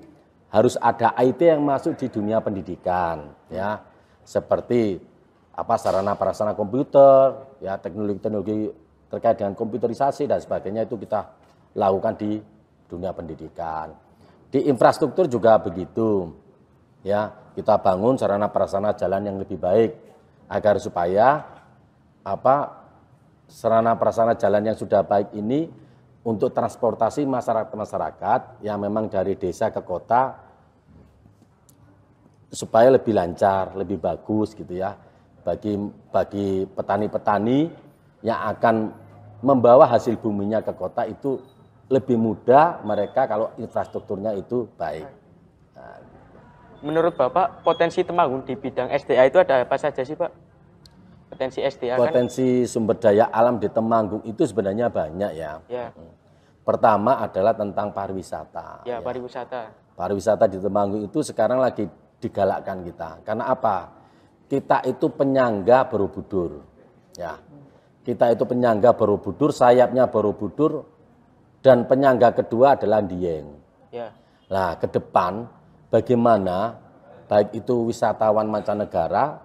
harus 0.47 0.79
ada 0.79 1.11
IT 1.19 1.43
yang 1.43 1.61
masuk 1.61 1.99
di 1.99 2.07
dunia 2.07 2.39
pendidikan, 2.39 3.35
ya. 3.51 3.83
Seperti 4.23 4.99
apa 5.51 5.75
sarana 5.75 6.15
prasarana 6.15 6.55
komputer, 6.55 7.35
ya 7.59 7.75
teknologi-teknologi 7.79 8.71
terkait 9.07 9.39
dengan 9.39 9.55
komputerisasi 9.55 10.27
dan 10.27 10.39
sebagainya 10.39 10.87
itu 10.87 10.99
kita 10.99 11.31
lakukan 11.75 12.15
di 12.19 12.39
dunia 12.87 13.11
pendidikan. 13.11 13.91
Di 14.47 14.63
infrastruktur 14.67 15.27
juga 15.27 15.59
begitu. 15.59 16.31
Ya, 17.03 17.31
kita 17.55 17.79
bangun 17.79 18.19
sarana 18.19 18.51
prasarana 18.51 18.91
jalan 18.95 19.21
yang 19.27 19.37
lebih 19.39 19.59
baik 19.59 19.95
agar 20.47 20.79
supaya 20.79 21.43
apa 22.23 22.83
sarana 23.47 23.95
prasarana 23.95 24.35
jalan 24.35 24.63
yang 24.71 24.75
sudah 24.75 25.03
baik 25.03 25.31
ini 25.35 25.71
untuk 26.27 26.51
transportasi 26.51 27.23
masyarakat-masyarakat 27.23 28.59
yang 28.59 28.75
memang 28.83 29.07
dari 29.07 29.39
desa 29.39 29.71
ke 29.71 29.79
kota 29.79 30.35
supaya 32.51 32.91
lebih 32.91 33.15
lancar, 33.15 33.71
lebih 33.79 33.95
bagus 33.95 34.51
gitu 34.51 34.75
ya. 34.75 34.91
Bagi 35.47 35.79
bagi 36.11 36.67
petani-petani 36.67 37.71
yang 38.27 38.43
akan 38.51 38.91
membawa 39.39 39.87
hasil 39.87 40.19
buminya 40.19 40.59
ke 40.59 40.75
kota 40.75 41.07
itu 41.07 41.39
lebih 41.87 42.19
mudah 42.19 42.83
mereka 42.83 43.23
kalau 43.23 43.55
infrastrukturnya 43.55 44.35
itu 44.35 44.67
baik. 44.75 45.07
Menurut 46.83 47.15
Bapak 47.15 47.63
potensi 47.63 48.03
Temanggung 48.03 48.43
di 48.43 48.59
bidang 48.59 48.91
SDA 48.91 49.31
itu 49.31 49.39
ada 49.39 49.63
apa 49.63 49.79
saja 49.79 50.03
sih 50.03 50.13
Pak? 50.13 50.46
Potensi 51.37 51.61
SDA 51.61 51.93
kan? 51.93 52.09
Potensi 52.09 52.65
sumber 52.65 52.97
daya 52.97 53.29
alam 53.29 53.61
di 53.61 53.69
Temanggung 53.69 54.25
itu 54.25 54.41
sebenarnya 54.41 54.89
banyak 54.89 55.31
ya. 55.37 55.61
Ya, 55.69 55.93
Pertama 56.65 57.21
adalah 57.21 57.53
tentang 57.53 57.93
pariwisata. 57.93 58.81
ya 58.89 58.97
pariwisata. 58.99 59.93
Pariwisata 59.93 60.49
di 60.49 60.57
Temanggung 60.57 61.05
itu 61.05 61.21
sekarang 61.21 61.61
lagi 61.61 61.85
digalakkan 62.17 62.81
kita. 62.81 63.21
Karena 63.21 63.53
apa? 63.53 63.93
Kita 64.49 64.81
itu 64.89 65.13
penyangga 65.13 65.85
Borobudur. 65.85 66.65
Ya. 67.13 67.37
Kita 68.01 68.33
itu 68.33 68.43
penyangga 68.49 68.97
Borobudur, 68.97 69.53
sayapnya 69.53 70.09
Borobudur 70.09 70.89
dan 71.61 71.85
penyangga 71.85 72.33
kedua 72.33 72.73
adalah 72.73 73.05
Dieng. 73.05 73.53
Ya, 73.93 74.09
Nah, 74.47 74.79
ke 74.79 74.87
depan 74.87 75.43
bagaimana 75.91 76.79
baik 77.27 77.59
itu 77.59 77.91
wisatawan 77.91 78.47
mancanegara 78.47 79.43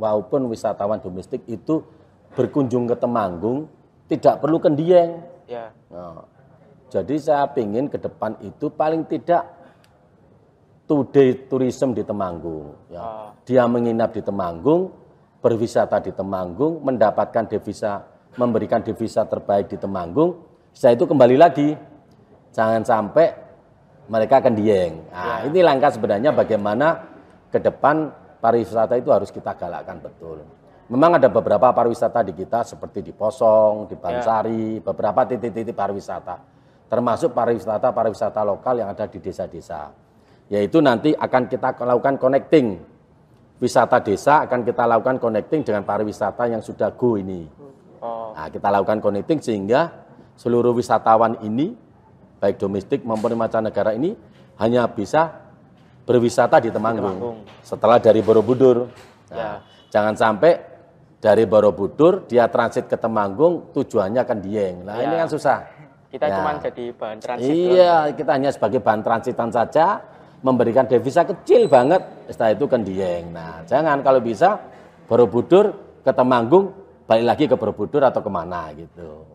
maupun 0.00 0.48
wisatawan 0.48 1.00
domestik 1.00 1.44
itu 1.44 1.84
berkunjung 2.32 2.88
ke 2.88 2.96
Temanggung 2.96 3.68
tidak 4.08 4.40
perlu 4.40 4.56
ke 4.56 4.72
Dieng. 4.72 5.20
ya, 5.44 5.68
Nah, 5.92 6.24
jadi 6.88 7.14
saya 7.20 7.44
ingin 7.60 7.92
ke 7.92 8.00
depan 8.00 8.40
itu 8.40 8.72
paling 8.72 9.04
tidak 9.04 9.44
today 10.88 11.36
tourism 11.46 11.92
di 11.92 12.00
Temanggung. 12.00 12.72
Ya. 12.88 13.00
Oh. 13.04 13.28
Dia 13.44 13.68
menginap 13.68 14.16
di 14.16 14.24
Temanggung, 14.24 14.88
berwisata 15.44 16.00
di 16.00 16.16
Temanggung, 16.16 16.80
mendapatkan 16.80 17.44
devisa, 17.44 18.08
memberikan 18.40 18.80
devisa 18.80 19.28
terbaik 19.28 19.68
di 19.68 19.76
Temanggung. 19.76 20.40
Setelah 20.72 20.96
itu 20.96 21.04
kembali 21.04 21.36
lagi, 21.36 21.68
jangan 22.56 22.80
sampai 22.80 23.36
mereka 24.08 24.40
akan 24.40 24.56
dieng. 24.56 25.04
Nah, 25.12 25.44
ini 25.44 25.60
langkah 25.60 25.92
sebenarnya 25.92 26.32
bagaimana 26.32 27.17
ke 27.48 27.58
depan 27.58 28.12
pariwisata 28.38 28.94
itu 28.96 29.10
harus 29.10 29.32
kita 29.32 29.56
galakkan 29.56 29.98
betul. 29.98 30.44
Memang 30.88 31.20
ada 31.20 31.28
beberapa 31.28 31.68
pariwisata 31.68 32.24
di 32.24 32.32
kita 32.32 32.64
seperti 32.64 33.04
di 33.04 33.12
Posong, 33.12 33.92
di 33.92 33.96
Bansari, 34.00 34.80
beberapa 34.80 35.28
titik-titik 35.28 35.76
pariwisata. 35.76 36.40
Termasuk 36.88 37.36
pariwisata-pariwisata 37.36 38.40
lokal 38.40 38.80
yang 38.80 38.88
ada 38.88 39.04
di 39.04 39.20
desa-desa. 39.20 39.92
Yaitu 40.48 40.80
nanti 40.80 41.12
akan 41.12 41.44
kita 41.44 41.76
lakukan 41.84 42.16
connecting. 42.16 42.80
Wisata 43.60 44.00
desa 44.00 44.48
akan 44.48 44.64
kita 44.64 44.88
lakukan 44.88 45.20
connecting 45.20 45.60
dengan 45.60 45.84
pariwisata 45.84 46.48
yang 46.48 46.64
sudah 46.64 46.94
go 46.96 47.20
ini. 47.20 47.44
oh, 48.00 48.32
Nah, 48.32 48.48
kita 48.48 48.72
lakukan 48.72 49.02
connecting 49.04 49.44
sehingga 49.44 50.08
seluruh 50.40 50.72
wisatawan 50.72 51.36
ini, 51.44 51.74
baik 52.40 52.56
domestik 52.56 53.04
maupun 53.04 53.34
mancanegara 53.36 53.92
ini, 53.92 54.14
hanya 54.56 54.88
bisa 54.88 55.47
berwisata 56.08 56.56
di 56.56 56.72
Temanggung. 56.72 57.04
Temanggung. 57.20 57.38
Setelah 57.60 58.00
dari 58.00 58.24
Borobudur. 58.24 58.88
Nah, 59.28 59.36
Ya. 59.36 59.50
Jangan 59.92 60.16
sampai 60.16 60.56
dari 61.20 61.44
Borobudur 61.44 62.24
dia 62.24 62.48
transit 62.48 62.88
ke 62.88 62.96
Temanggung 62.96 63.68
tujuannya 63.76 64.24
kan 64.24 64.40
Dieng. 64.40 64.88
Nah 64.88 64.96
Ya. 64.96 65.04
ini 65.04 65.14
kan 65.20 65.28
susah. 65.28 65.68
Kita 66.08 66.24
Ya. 66.24 66.40
cuma 66.40 66.56
jadi 66.56 66.84
bahan 66.96 67.18
transit. 67.20 67.52
doang. 67.52 67.68
Iya, 67.76 67.96
kita 68.16 68.30
hanya 68.32 68.48
sebagai 68.48 68.80
bahan 68.80 69.04
transitan 69.04 69.52
saja, 69.52 70.00
memberikan 70.40 70.88
devisa 70.88 71.28
kecil 71.28 71.68
banget, 71.68 72.00
setelah 72.32 72.56
itu 72.56 72.64
kan 72.64 72.80
dieng. 72.80 73.28
Nah, 73.28 73.60
jangan 73.68 74.00
kalau 74.00 74.24
bisa 74.24 74.56
Borobudur 75.04 75.76
ke 76.00 76.12
Temanggung, 76.16 76.72
balik 77.04 77.26
lagi 77.28 77.44
ke 77.44 77.56
Borobudur 77.60 78.00
atau 78.00 78.24
ke 78.24 78.30
mana 78.32 78.72
gitu. 78.72 79.28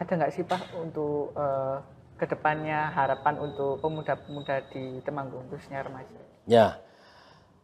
Ada 0.00 0.12
nggak 0.16 0.32
sih 0.32 0.44
Pak 0.48 0.62
untuk 0.80 1.36
eh, 1.36 1.76
ke 2.20 2.28
depannya 2.28 2.92
harapan 2.92 3.40
untuk 3.40 3.80
pemuda-pemuda 3.80 4.68
di 4.68 5.00
Temanggung 5.00 5.48
khususnya 5.48 5.80
remaja? 5.80 6.20
Ya, 6.44 6.76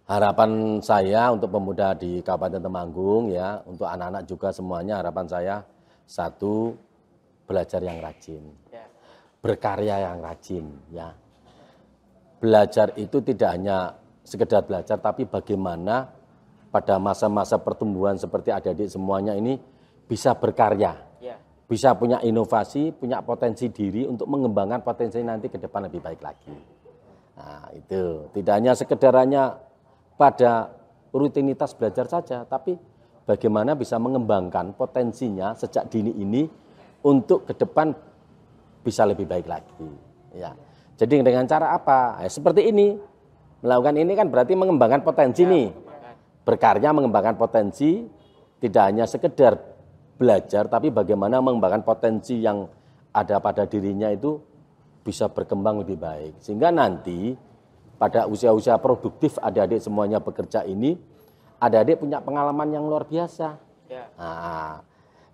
harapan 0.09 0.81
saya 0.81 1.29
untuk 1.29 1.53
pemuda 1.53 1.93
di 1.93 2.25
Kabupaten 2.25 2.65
Temanggung 2.65 3.29
ya, 3.29 3.61
untuk 3.69 3.85
anak-anak 3.85 4.25
juga 4.25 4.49
semuanya 4.57 5.05
harapan 5.05 5.29
saya 5.29 5.57
satu 6.09 6.73
belajar 7.45 7.85
yang 7.85 8.01
rajin, 8.01 8.49
Ya. 8.73 8.89
berkarya 9.45 10.09
yang 10.09 10.25
rajin 10.25 10.67
ya. 10.89 11.13
Belajar 12.41 12.97
itu 12.97 13.21
tidak 13.21 13.51
hanya 13.61 13.93
sekedar 14.25 14.65
belajar 14.65 14.97
tapi 14.97 15.29
bagaimana 15.29 16.09
pada 16.73 16.97
masa-masa 16.97 17.61
pertumbuhan 17.61 18.17
seperti 18.17 18.51
adik-adik 18.57 18.89
semuanya 18.89 19.37
ini 19.37 19.61
bisa 20.09 20.33
berkarya, 20.33 20.97
Ya. 20.97 21.06
Bisa 21.67 21.99
punya 21.99 22.23
inovasi, 22.23 22.95
punya 22.95 23.19
potensi 23.27 23.67
diri 23.75 24.07
untuk 24.07 24.31
mengembangkan 24.31 24.87
potensi 24.87 25.19
nanti 25.23 25.51
ke 25.51 25.59
depan 25.59 25.91
lebih 25.91 25.99
baik 25.99 26.21
lagi. 26.23 26.55
Nah, 27.37 27.69
itu 27.75 28.31
tidak 28.33 28.55
hanya 28.55 28.73
sekedar 28.79 29.13
hanya 29.19 29.59
pada 30.15 30.71
rutinitas 31.11 31.75
belajar 31.75 32.07
saja, 32.07 32.47
tapi 32.47 32.79
bagaimana 33.27 33.75
bisa 33.75 33.99
mengembangkan 33.99 34.79
potensinya 34.79 35.53
sejak 35.59 35.91
dini 35.91 36.15
ini 36.23 36.47
untuk 37.03 37.45
ke 37.51 37.53
depan 37.59 37.93
bisa 38.87 39.03
lebih 39.03 39.27
baik 39.27 39.51
lagi. 39.51 39.91
Ya. 40.39 40.55
Jadi 40.97 41.21
dengan 41.21 41.45
cara 41.51 41.75
apa? 41.75 42.23
Ya, 42.23 42.31
seperti 42.31 42.71
ini. 42.71 42.97
Melakukan 43.61 43.99
ini 43.99 44.13
kan 44.15 44.31
berarti 44.31 44.55
mengembangkan 44.55 45.03
potensi 45.03 45.43
nih. 45.43 45.75
Berkarya 46.47 46.95
mengembangkan 46.95 47.35
potensi 47.35 48.07
tidak 48.63 48.83
hanya 48.87 49.05
sekedar 49.11 49.76
belajar 50.17 50.67
tapi 50.67 50.89
bagaimana 50.89 51.39
mengembangkan 51.45 51.85
potensi 51.85 52.41
yang 52.41 52.65
ada 53.13 53.41
pada 53.41 53.65
dirinya 53.69 54.09
itu 54.13 54.37
bisa 55.01 55.31
berkembang 55.31 55.81
lebih 55.87 55.97
baik. 55.97 56.43
Sehingga 56.43 56.75
nanti 56.75 57.39
pada 57.97 58.29
usia-usia 58.29 58.77
produktif 58.77 59.41
adik-adik 59.41 59.81
semuanya 59.81 60.21
bekerja 60.21 60.67
ini, 60.69 60.99
adik-adik 61.63 62.03
punya 62.03 62.21
pengalaman 62.21 62.69
yang 62.75 62.85
luar 62.85 63.09
biasa. 63.09 63.57
Ya. 63.87 64.11
Nah, 64.19 64.83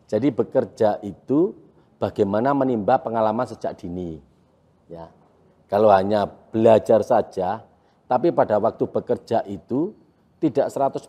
jadi 0.06 0.28
bekerja 0.28 1.00
itu 1.00 1.56
bagaimana 1.96 2.52
menimba 2.52 3.00
pengalaman 3.00 3.48
sejak 3.48 3.80
dini. 3.80 4.20
Ya. 4.86 5.08
Kalau 5.72 5.88
hanya 5.88 6.28
belajar 6.28 7.00
saja, 7.00 7.64
tapi 8.04 8.28
pada 8.28 8.60
waktu 8.60 8.84
bekerja 8.84 9.40
itu 9.48 9.96
tidak 10.36 10.68
100% 10.68 11.00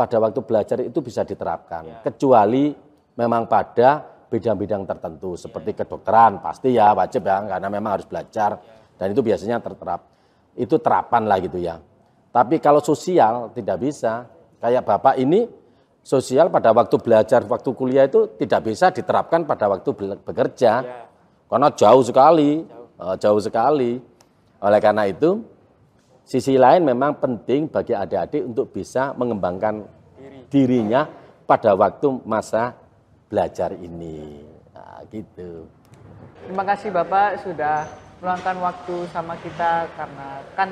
pada 0.00 0.16
waktu 0.16 0.40
belajar 0.40 0.80
itu 0.80 1.04
bisa 1.04 1.28
diterapkan. 1.28 2.00
Kecuali 2.00 2.72
memang 3.20 3.44
pada 3.44 4.00
bidang-bidang 4.32 4.88
tertentu 4.88 5.36
seperti 5.36 5.76
kedokteran 5.76 6.40
pasti 6.40 6.72
ya 6.72 6.96
wajib 6.96 7.28
ya 7.28 7.44
karena 7.44 7.68
memang 7.68 8.00
harus 8.00 8.08
belajar 8.08 8.56
dan 8.96 9.12
itu 9.12 9.20
biasanya 9.20 9.60
terterap. 9.60 10.08
Itu 10.56 10.80
terapan 10.80 11.28
lah 11.28 11.36
gitu 11.44 11.60
ya. 11.60 11.76
Tapi 12.32 12.56
kalau 12.62 12.80
sosial 12.80 13.52
tidak 13.52 13.80
bisa. 13.84 14.24
Kayak 14.60 14.84
Bapak 14.84 15.16
ini 15.16 15.48
sosial 16.04 16.52
pada 16.52 16.76
waktu 16.76 17.00
belajar, 17.00 17.40
waktu 17.48 17.72
kuliah 17.72 18.04
itu 18.04 18.28
tidak 18.36 18.68
bisa 18.68 18.92
diterapkan 18.92 19.48
pada 19.48 19.72
waktu 19.72 19.88
bekerja. 20.20 20.84
Karena 21.48 21.68
jauh 21.72 22.04
sekali, 22.04 22.60
eh, 22.76 23.14
jauh 23.16 23.40
sekali. 23.40 23.96
Oleh 24.60 24.80
karena 24.84 25.08
itu, 25.08 25.40
sisi 26.30 26.54
lain 26.54 26.86
memang 26.86 27.18
penting 27.18 27.66
bagi 27.66 27.90
adik-adik 27.90 28.46
untuk 28.46 28.70
bisa 28.70 29.10
mengembangkan 29.18 29.82
dirinya 30.46 31.10
pada 31.42 31.74
waktu 31.74 32.22
masa 32.22 32.78
belajar 33.26 33.74
ini. 33.74 34.46
Nah, 34.70 35.02
gitu. 35.10 35.66
Terima 36.46 36.62
kasih 36.62 36.94
Bapak 36.94 37.42
sudah 37.42 37.82
meluangkan 38.22 38.62
waktu 38.62 39.10
sama 39.10 39.34
kita 39.42 39.90
karena 39.98 40.28
kan 40.54 40.70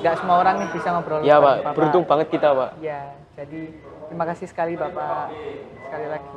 nggak 0.00 0.14
semua 0.24 0.40
orang 0.40 0.64
nih 0.64 0.68
bisa 0.72 0.88
ngobrol. 0.88 1.20
Ya, 1.20 1.36
bareng 1.36 1.68
Pak. 1.68 1.72
Beruntung 1.76 2.04
banget 2.08 2.32
kita, 2.32 2.48
Pak. 2.56 2.70
Ya, 2.80 3.12
jadi 3.36 3.76
terima 4.08 4.24
kasih 4.24 4.46
sekali 4.48 4.72
Bapak 4.80 5.36
sekali 5.84 6.06
lagi. 6.08 6.32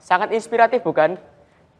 Sangat 0.00 0.32
inspiratif 0.32 0.80
bukan? 0.80 1.20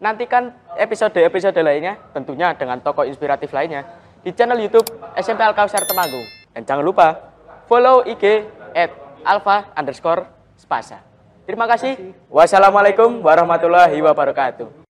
Nantikan 0.05 0.53
episode-episode 0.77 1.57
lainnya 1.65 1.97
tentunya 2.13 2.53
dengan 2.53 2.77
tokoh 2.85 3.09
inspiratif 3.09 3.49
lainnya 3.57 4.04
di 4.25 4.33
channel 4.33 4.57
YouTube 4.57 4.89
SMP 5.21 5.45
Al 5.45 5.53
Kausar 5.53 5.85
Temanggung. 5.85 6.25
Dan 6.57 6.65
jangan 6.65 6.83
lupa 6.83 7.09
follow 7.69 8.03
IG 8.09 8.49
at 8.73 8.91
alpha 9.23 9.71
underscore 9.77 10.25
spasa. 10.57 11.05
Terima 11.45 11.69
kasih. 11.69 12.17
Wassalamualaikum 12.33 13.21
warahmatullahi 13.21 14.01
wabarakatuh. 14.01 14.81